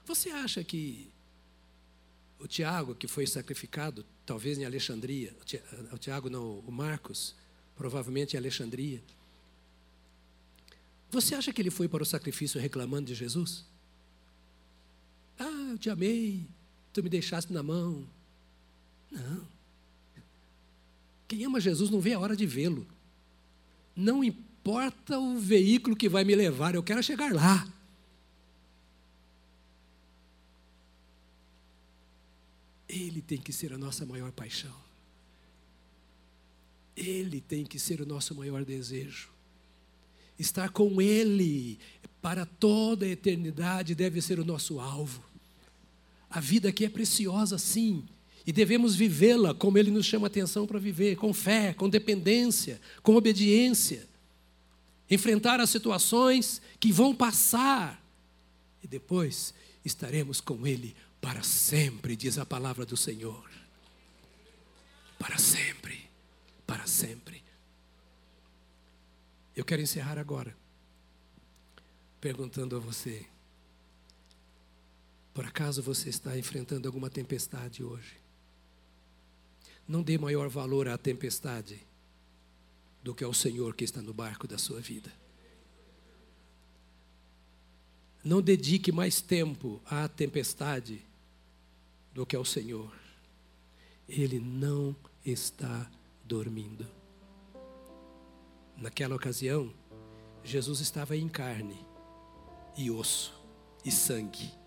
[0.06, 1.10] Você acha que
[2.38, 5.36] o Tiago, que foi sacrificado, talvez em Alexandria,
[5.92, 7.34] o Tiago não, o Marcos,
[7.76, 9.02] provavelmente em Alexandria,
[11.10, 13.64] você acha que ele foi para o sacrifício reclamando de Jesus?
[15.38, 16.46] Ah, eu te amei,
[16.92, 18.06] tu me deixaste na mão.
[19.10, 19.46] Não.
[21.28, 22.86] Quem ama Jesus não vê a hora de vê-lo.
[23.94, 27.66] Não importa o veículo que vai me levar, eu quero chegar lá.
[32.88, 34.74] Ele tem que ser a nossa maior paixão.
[36.96, 39.28] Ele tem que ser o nosso maior desejo.
[40.38, 41.78] Estar com Ele
[42.22, 45.22] para toda a eternidade deve ser o nosso alvo.
[46.30, 48.04] A vida aqui é preciosa, sim,
[48.46, 53.14] e devemos vivê-la como Ele nos chama atenção para viver, com fé, com dependência, com
[53.14, 54.08] obediência.
[55.10, 58.02] Enfrentar as situações que vão passar
[58.82, 59.54] e depois
[59.84, 63.50] estaremos com Ele para sempre, diz a palavra do Senhor.
[65.18, 66.08] Para sempre,
[66.66, 67.42] para sempre.
[69.56, 70.56] Eu quero encerrar agora
[72.20, 73.26] perguntando a você:
[75.38, 78.16] por acaso você está enfrentando alguma tempestade hoje?
[79.86, 81.80] Não dê maior valor à tempestade
[83.04, 85.12] do que ao Senhor que está no barco da sua vida.
[88.24, 91.00] Não dedique mais tempo à tempestade
[92.12, 92.92] do que ao Senhor.
[94.08, 95.88] Ele não está
[96.24, 96.84] dormindo.
[98.76, 99.72] Naquela ocasião,
[100.42, 101.78] Jesus estava em carne
[102.76, 103.32] e osso
[103.84, 104.57] e sangue.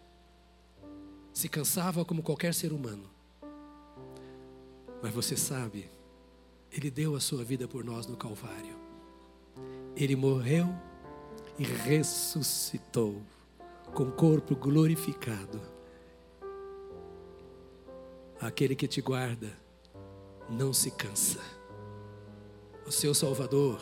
[1.42, 3.10] Se cansava como qualquer ser humano.
[5.02, 5.90] Mas você sabe,
[6.72, 8.76] Ele deu a sua vida por nós no Calvário.
[9.96, 10.68] Ele morreu
[11.58, 13.20] e ressuscitou
[13.92, 15.60] com corpo glorificado.
[18.40, 19.52] Aquele que te guarda
[20.48, 21.42] não se cansa.
[22.86, 23.82] O seu Salvador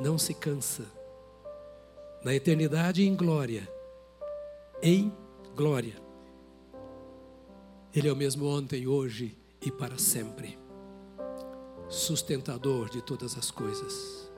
[0.00, 0.84] não se cansa.
[2.24, 3.72] Na eternidade em glória,
[4.82, 5.12] em
[5.54, 6.04] glória
[7.96, 9.34] Ele é o mesmo ontem, hoje
[9.64, 10.58] e para sempre.
[11.88, 14.30] Sustentador de todas as coisas,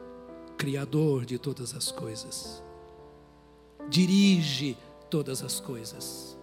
[0.56, 2.62] Criador de todas as coisas,
[3.88, 4.76] dirige
[5.10, 6.38] todas as coisas.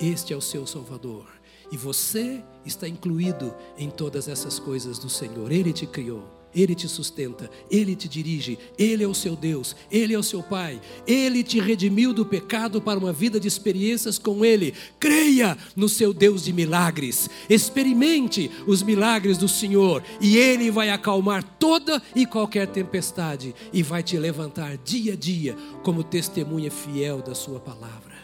[0.00, 1.28] Este é o seu Salvador.
[1.70, 5.52] E você está incluído em todas essas coisas do Senhor.
[5.52, 6.39] Ele te criou.
[6.54, 10.42] Ele te sustenta, Ele te dirige, Ele é o seu Deus, Ele é o seu
[10.42, 14.74] Pai, Ele te redimiu do pecado para uma vida de experiências com Ele.
[14.98, 21.44] Creia no seu Deus de milagres, experimente os milagres do Senhor e Ele vai acalmar
[21.58, 27.34] toda e qualquer tempestade e vai te levantar dia a dia como testemunha fiel da
[27.34, 28.18] Sua palavra.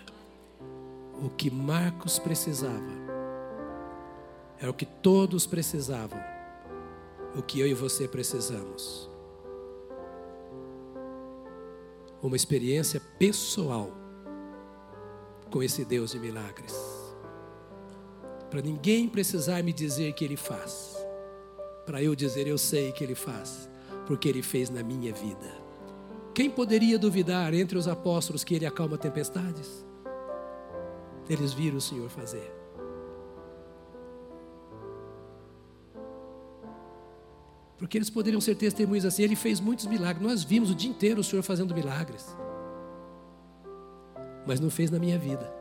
[1.22, 3.07] O que Marcos precisava
[4.61, 6.36] é o que todos precisavam
[7.37, 9.11] o que eu e você precisamos.
[12.22, 13.91] Uma experiência pessoal
[15.51, 16.74] com esse Deus de milagres.
[18.51, 20.97] Para ninguém precisar me dizer que Ele faz.
[21.84, 23.68] Para eu dizer, eu sei que Ele faz,
[24.07, 25.66] porque Ele fez na minha vida.
[26.34, 29.84] Quem poderia duvidar entre os apóstolos que Ele acalma tempestades?
[31.28, 32.56] Eles viram o Senhor fazer.
[37.79, 39.22] Porque eles poderiam ser testemunhas assim.
[39.22, 40.27] Ele fez muitos milagres.
[40.27, 42.27] Nós vimos o dia inteiro o Senhor fazendo milagres.
[44.47, 45.53] Mas não fez na minha vida.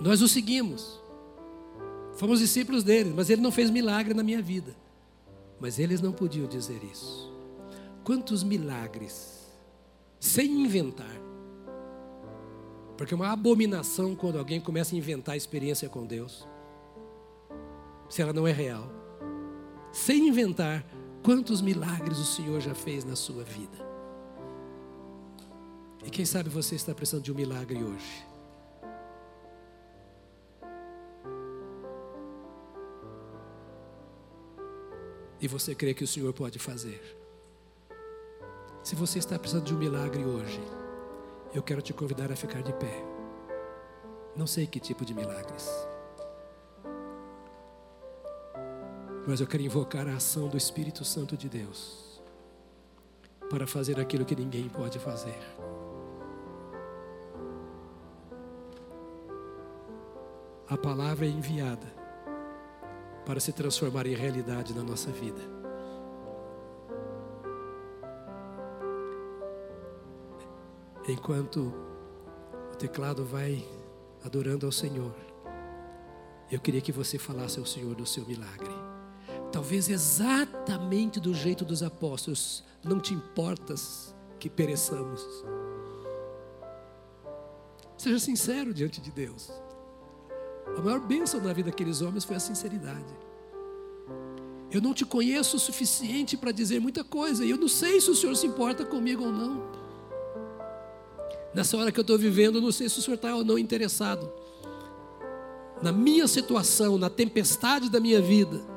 [0.00, 1.00] Nós o seguimos.
[2.16, 4.74] Fomos discípulos dele, mas ele não fez milagre na minha vida.
[5.60, 7.32] Mas eles não podiam dizer isso.
[8.02, 9.48] Quantos milagres,
[10.18, 11.20] sem inventar.
[12.96, 16.46] Porque é uma abominação quando alguém começa a inventar experiência com Deus,
[18.08, 19.03] se ela não é real
[19.94, 20.84] sem inventar,
[21.22, 23.78] quantos milagres o Senhor já fez na sua vida.
[26.04, 28.26] E quem sabe você está precisando de um milagre hoje.
[35.40, 37.00] E você crê que o Senhor pode fazer.
[38.82, 40.60] Se você está precisando de um milagre hoje,
[41.54, 43.04] eu quero te convidar a ficar de pé.
[44.34, 45.70] Não sei que tipo de milagres.
[49.26, 52.20] Mas eu quero invocar a ação do Espírito Santo de Deus
[53.48, 55.38] para fazer aquilo que ninguém pode fazer.
[60.68, 61.86] A palavra é enviada
[63.24, 65.40] para se transformar em realidade na nossa vida.
[71.08, 71.72] Enquanto
[72.72, 73.66] o teclado vai
[74.24, 75.14] adorando ao Senhor,
[76.50, 78.83] eu queria que você falasse ao Senhor do seu milagre
[79.54, 85.24] talvez exatamente do jeito dos apóstolos, não te importas que pereçamos.
[87.96, 89.52] Seja sincero diante de Deus.
[90.76, 93.14] A maior bênção na vida daqueles homens foi a sinceridade.
[94.72, 98.10] Eu não te conheço o suficiente para dizer muita coisa, e eu não sei se
[98.10, 99.62] o Senhor se importa comigo ou não.
[101.54, 103.56] Nessa hora que eu estou vivendo, eu não sei se o Senhor está ou não
[103.56, 104.28] interessado.
[105.80, 108.73] Na minha situação, na tempestade da minha vida,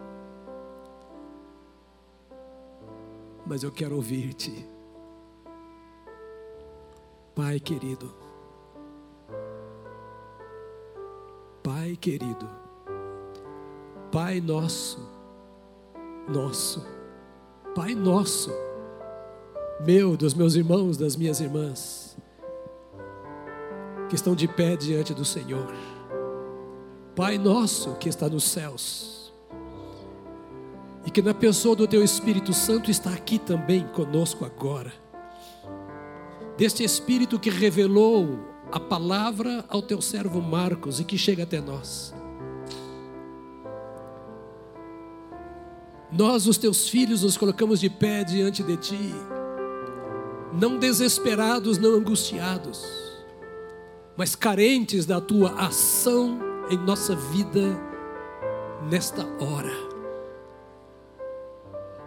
[3.47, 4.67] mas eu quero ouvir-te.
[7.33, 8.13] Pai querido,
[11.63, 12.49] Pai querido,
[14.11, 14.99] Pai nosso,
[16.27, 16.83] nosso,
[17.75, 18.51] Pai nosso,
[19.85, 22.17] meu, dos meus irmãos, das minhas irmãs,
[24.09, 25.67] que estão de pé diante do Senhor,
[27.15, 29.16] Pai nosso que está nos céus,
[31.17, 34.93] e que na pessoa do Teu Espírito Santo está aqui também conosco agora.
[36.55, 38.37] Deste Espírito que revelou
[38.71, 42.13] a palavra ao Teu servo Marcos e que chega até nós.
[46.11, 49.15] Nós, os Teus filhos, nos colocamos de pé diante de Ti,
[50.53, 52.85] não desesperados, não angustiados,
[54.15, 56.37] mas carentes da Tua ação
[56.69, 57.75] em nossa vida
[58.87, 59.96] nesta hora.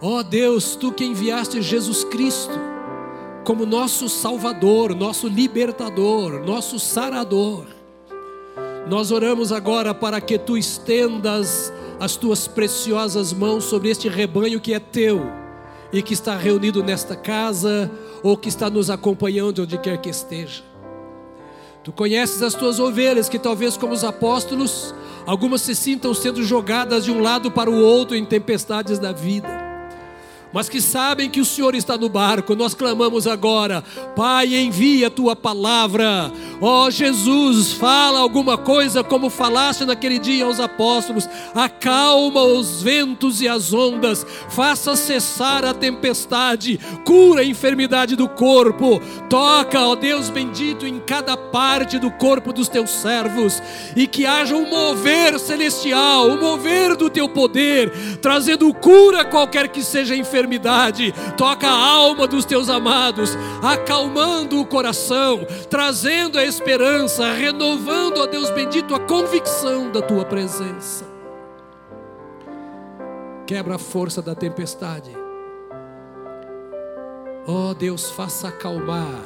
[0.03, 2.59] Ó oh Deus, tu que enviaste Jesus Cristo
[3.45, 7.67] como nosso Salvador, nosso libertador, nosso sarador.
[8.89, 14.73] Nós oramos agora para que tu estendas as tuas preciosas mãos sobre este rebanho que
[14.73, 15.21] é teu
[15.93, 17.91] e que está reunido nesta casa
[18.23, 20.63] ou que está nos acompanhando onde quer que esteja.
[21.85, 24.95] Tu conheces as tuas ovelhas que talvez como os apóstolos,
[25.27, 29.60] algumas se sintam sendo jogadas de um lado para o outro em tempestades da vida
[30.53, 32.55] mas que sabem que o Senhor está no barco.
[32.55, 33.83] Nós clamamos agora,
[34.17, 36.33] Pai, envia a tua palavra.
[36.61, 41.29] Ó oh, Jesus, fala alguma coisa como falaste naquele dia aos apóstolos.
[41.55, 49.01] Acalma os ventos e as ondas, faça cessar a tempestade, cura a enfermidade do corpo.
[49.29, 53.63] Toca, ó Deus bendito, em cada parte do corpo dos teus servos
[53.97, 59.83] e que haja um mover celestial, um mover do teu poder, trazendo cura qualquer que
[59.83, 61.13] seja a enfermidade.
[61.37, 68.51] Toca a alma dos teus amados, acalmando o coração, trazendo a esperança, renovando, ó Deus
[68.51, 71.05] bendito, a convicção da tua presença.
[73.47, 75.11] Quebra a força da tempestade.
[77.47, 79.23] Ó Deus, faça acalmar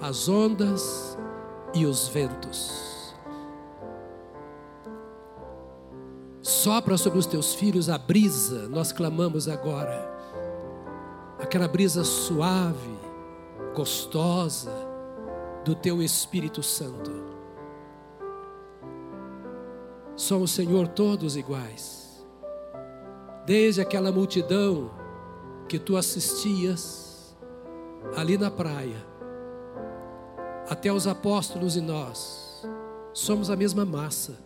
[0.00, 1.16] as ondas
[1.72, 2.92] e os ventos.
[6.42, 10.11] Sopra sobre os teus filhos a brisa, nós clamamos agora.
[11.42, 12.96] Aquela brisa suave,
[13.74, 14.72] gostosa
[15.64, 17.10] do teu Espírito Santo.
[20.14, 22.24] Somos, Senhor, todos iguais.
[23.44, 24.92] Desde aquela multidão
[25.68, 27.36] que tu assistias
[28.16, 29.04] ali na praia,
[30.68, 32.64] até os apóstolos e nós,
[33.12, 34.38] somos a mesma massa.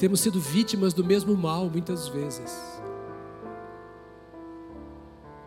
[0.00, 2.58] Temos sido vítimas do mesmo mal muitas vezes.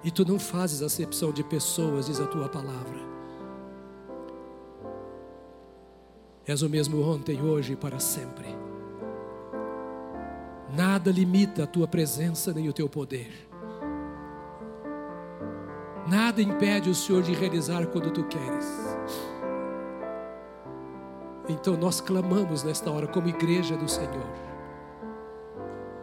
[0.03, 2.99] E tu não fazes acepção de pessoas, diz a tua palavra.
[6.45, 8.45] És o mesmo ontem, hoje e para sempre.
[10.77, 13.31] Nada limita a tua presença nem o teu poder.
[16.07, 18.67] Nada impede o Senhor de realizar quando tu queres.
[21.47, 24.27] Então nós clamamos nesta hora como igreja do Senhor.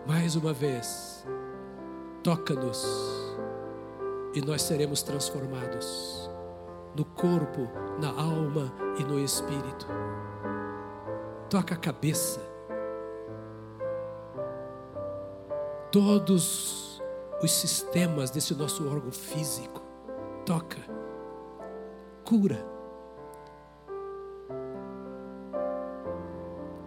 [0.07, 1.27] Mais uma vez,
[2.23, 2.85] toca-nos
[4.35, 6.31] e nós seremos transformados
[6.95, 7.69] no corpo,
[8.01, 9.87] na alma e no espírito.
[11.49, 12.41] Toca a cabeça.
[15.91, 17.03] Todos
[17.43, 19.81] os sistemas desse nosso órgão físico
[20.45, 20.79] toca,
[22.25, 22.80] cura.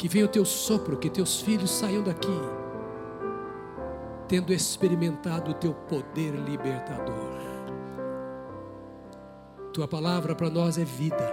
[0.03, 2.27] Que venha o teu sopro, que teus filhos saiam daqui,
[4.27, 7.31] tendo experimentado o teu poder libertador.
[9.71, 11.23] Tua palavra para nós é vida.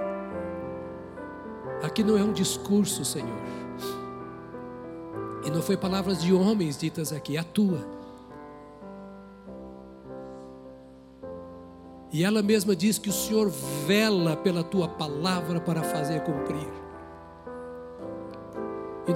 [1.82, 3.40] Aqui não é um discurso, Senhor.
[5.44, 7.84] E não foi palavras de homens ditas aqui, é a tua.
[12.12, 13.50] E ela mesma diz que o Senhor
[13.84, 16.89] vela pela tua palavra para fazer cumprir.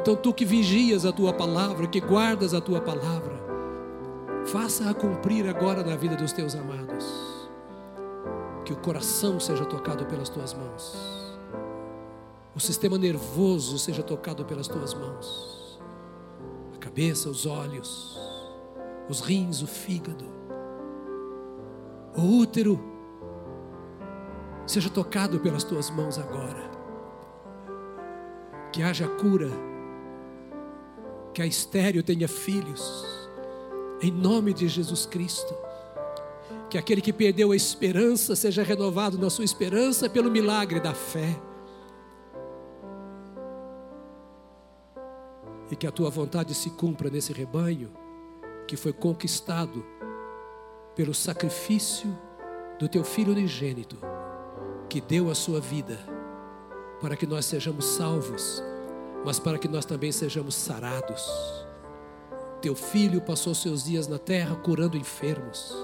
[0.04, 3.42] Então tu que vigias a tua palavra, que guardas a tua palavra,
[4.44, 7.48] faça-a cumprir agora na vida dos teus amados.
[8.66, 10.94] Que o coração seja tocado pelas tuas mãos.
[12.54, 15.80] O sistema nervoso seja tocado pelas tuas mãos.
[16.74, 18.20] A cabeça, os olhos,
[19.08, 20.34] os rins, o fígado
[22.16, 22.78] o útero
[24.66, 26.70] seja tocado pelas tuas mãos agora.
[28.72, 29.50] Que haja cura,
[31.34, 33.04] que a estéreo tenha filhos,
[34.00, 35.54] em nome de Jesus Cristo.
[36.70, 41.36] Que aquele que perdeu a esperança seja renovado na sua esperança pelo milagre da fé.
[45.70, 47.92] E que a tua vontade se cumpra nesse rebanho
[48.66, 49.84] que foi conquistado
[50.94, 52.16] pelo sacrifício
[52.78, 53.96] do teu filho unigênito,
[54.88, 55.98] que deu a sua vida
[57.00, 58.62] para que nós sejamos salvos,
[59.24, 61.26] mas para que nós também sejamos sarados.
[62.60, 65.74] Teu filho passou seus dias na terra curando enfermos.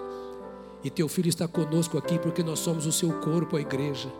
[0.83, 4.11] E teu filho está conosco aqui porque nós somos o seu corpo, a igreja.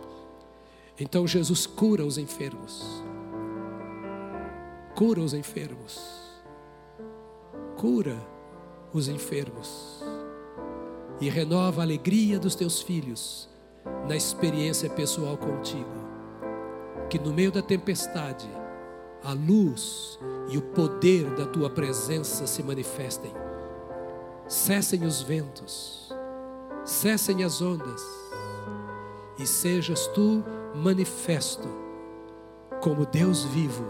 [0.99, 3.03] Então Jesus cura os enfermos.
[4.95, 5.99] Cura os enfermos.
[7.77, 8.15] Cura
[8.93, 10.03] os enfermos
[11.21, 13.47] e renova a alegria dos teus filhos
[14.07, 16.01] na experiência pessoal contigo.
[17.09, 18.49] Que no meio da tempestade,
[19.23, 20.19] a luz
[20.49, 23.31] e o poder da tua presença se manifestem.
[24.47, 26.13] Cessem os ventos,
[26.83, 28.01] cessem as ondas,
[29.37, 30.43] e sejas tu
[30.75, 31.67] manifesto
[32.81, 33.85] como Deus vivo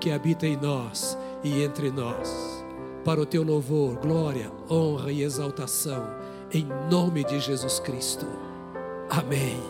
[0.00, 2.64] que habita em nós e entre nós,
[3.04, 6.04] para o teu louvor, glória, honra e exaltação
[6.52, 8.26] em nome de Jesus Cristo.
[9.08, 9.60] Amém.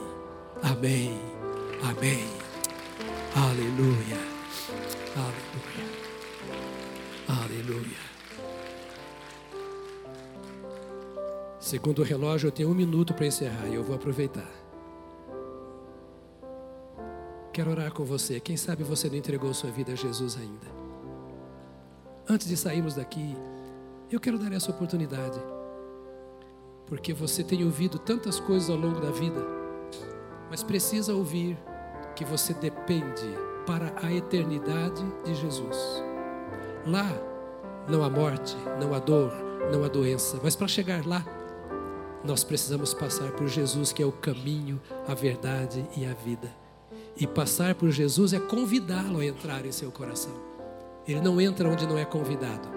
[0.62, 1.18] Amém.
[1.82, 2.26] Amém.
[3.34, 4.39] Aleluia.
[5.16, 6.00] Aleluia.
[7.28, 8.10] Aleluia.
[11.58, 14.48] Segundo o relógio, eu tenho um minuto para encerrar e eu vou aproveitar.
[17.52, 18.38] Quero orar com você.
[18.38, 20.66] Quem sabe você não entregou sua vida a Jesus ainda.
[22.28, 23.36] Antes de sairmos daqui,
[24.10, 25.40] eu quero dar essa oportunidade.
[26.86, 29.44] Porque você tem ouvido tantas coisas ao longo da vida,
[30.48, 31.58] mas precisa ouvir
[32.20, 33.34] que você depende
[33.66, 36.04] para a eternidade de Jesus.
[36.86, 37.10] Lá
[37.88, 39.32] não há morte, não há dor,
[39.72, 41.24] não há doença, mas para chegar lá,
[42.22, 44.78] nós precisamos passar por Jesus, que é o caminho,
[45.08, 46.54] a verdade e a vida.
[47.16, 50.34] E passar por Jesus é convidá-lo a entrar em seu coração.
[51.08, 52.68] Ele não entra onde não é convidado,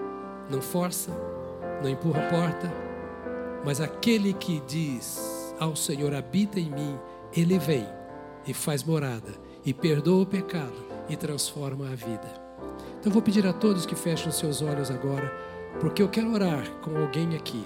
[0.48, 1.10] não força,
[1.82, 2.72] não empurra a porta,
[3.62, 6.98] mas aquele que diz ao Senhor: habita em mim,
[7.36, 7.86] ele vem
[8.46, 9.32] e faz morada,
[9.64, 12.42] e perdoa o pecado e transforma a vida.
[13.00, 15.32] Então vou pedir a todos que fechem os seus olhos agora,
[15.80, 17.64] porque eu quero orar com alguém aqui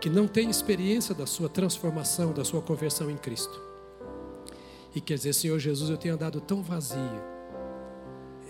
[0.00, 3.60] que não tem experiência da sua transformação, da sua conversão em Cristo.
[4.94, 6.98] E quer dizer, Senhor Jesus, eu tenho andado tão vazio.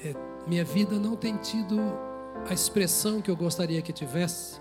[0.05, 0.14] É,
[0.47, 1.77] minha vida não tem tido
[2.48, 4.60] a expressão que eu gostaria que tivesse,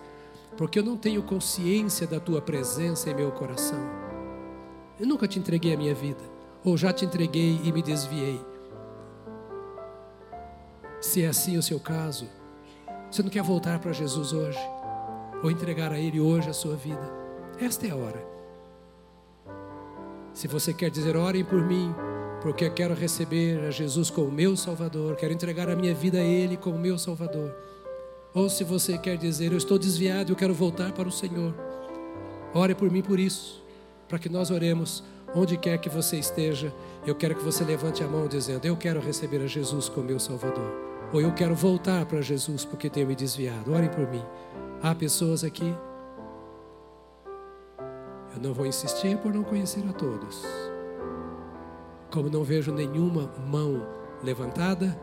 [0.58, 3.80] porque eu não tenho consciência da tua presença em meu coração.
[5.00, 6.22] Eu nunca te entreguei a minha vida,
[6.64, 8.40] ou já te entreguei e me desviei.
[11.02, 12.28] Se é assim o seu caso,
[13.10, 14.60] você não quer voltar para Jesus hoje?
[15.44, 17.12] ou entregar a Ele hoje a sua vida.
[17.60, 18.24] Esta é a hora.
[20.34, 21.94] Se você quer dizer, orem por mim,
[22.42, 26.24] porque eu quero receber a Jesus como meu Salvador, quero entregar a minha vida a
[26.24, 27.54] Ele como meu Salvador.
[28.34, 31.54] Ou se você quer dizer, eu estou desviado eu quero voltar para o Senhor.
[32.54, 33.64] Ore por mim por isso,
[34.08, 35.04] para que nós oremos
[35.36, 36.74] onde quer que você esteja.
[37.06, 40.20] Eu quero que você levante a mão dizendo, eu quero receber a Jesus como meu
[40.20, 40.72] Salvador.
[41.12, 43.74] Ou eu quero voltar para Jesus porque tenho me desviado.
[43.74, 44.24] Orem por mim.
[44.82, 45.76] Há pessoas aqui.
[48.36, 50.46] Eu não vou insistir por não conhecer a todos.
[52.12, 53.86] Como não vejo nenhuma mão
[54.24, 55.00] levantada,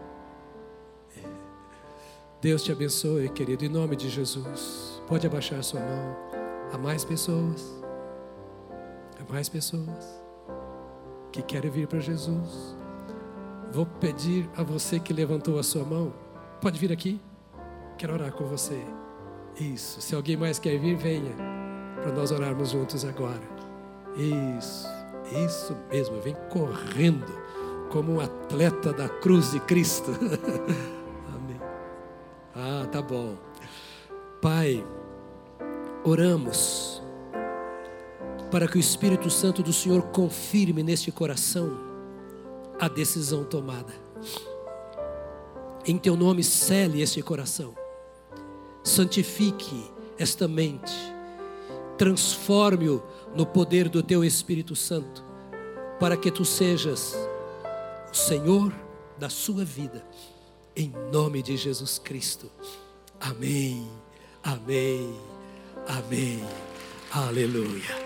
[2.40, 5.03] Deus te abençoe, querido, em nome de Jesus.
[5.09, 6.16] Pode abaixar sua mão.
[6.73, 7.76] Há mais pessoas.
[9.28, 10.22] Mais pessoas
[11.32, 12.76] que querem vir para Jesus.
[13.70, 16.14] Vou pedir a você que levantou a sua mão,
[16.60, 17.20] pode vir aqui.
[17.98, 18.80] Quero orar com você.
[19.60, 20.01] Isso.
[20.01, 21.34] Se alguém mais quer vir, venha.
[22.02, 23.43] Para nós orarmos juntos agora.
[24.16, 24.88] Isso.
[25.44, 26.20] Isso mesmo.
[26.20, 27.26] Vem correndo.
[27.90, 30.12] Como um atleta da cruz de Cristo.
[31.34, 31.60] Amém.
[32.55, 33.36] Ah, tá bom.
[34.40, 34.86] Pai,
[36.05, 37.02] oramos
[38.57, 41.78] para que o Espírito Santo do Senhor confirme neste coração
[42.81, 43.93] a decisão tomada.
[45.85, 47.77] Em teu nome, cele este coração.
[48.83, 50.91] Santifique esta mente,
[51.99, 53.03] transforme-o
[53.35, 55.23] no poder do teu Espírito Santo,
[56.01, 57.15] para que tu sejas
[58.11, 58.73] o Senhor
[59.19, 60.03] da sua vida,
[60.74, 62.51] em nome de Jesus Cristo.
[63.20, 63.87] Amém,
[64.43, 65.15] amém,
[65.87, 66.43] amém,
[67.12, 68.06] aleluia,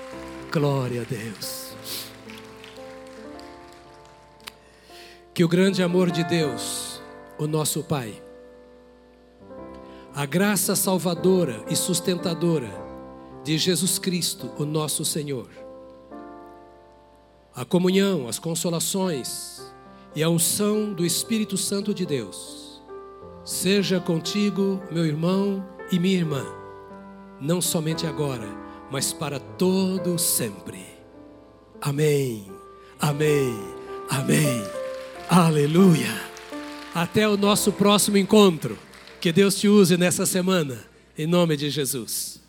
[0.51, 1.71] glória a Deus.
[5.33, 7.01] Que o grande amor de Deus,
[7.39, 8.21] o nosso Pai,
[10.13, 12.71] a graça salvadora e sustentadora
[13.45, 15.49] de Jesus Cristo, o nosso Senhor.
[17.55, 19.63] A comunhão, as consolações
[20.17, 22.83] e a unção do Espírito Santo de Deus.
[23.45, 26.45] Seja contigo, meu irmão e minha irmã,
[27.41, 30.85] não somente agora, mas para todo sempre.
[31.81, 32.51] Amém.
[33.01, 33.55] Amém.
[34.11, 34.65] Amém.
[35.29, 36.21] Aleluia.
[36.95, 38.77] Até o nosso próximo encontro.
[39.21, 40.79] Que Deus te use nessa semana,
[41.17, 42.40] em nome de Jesus.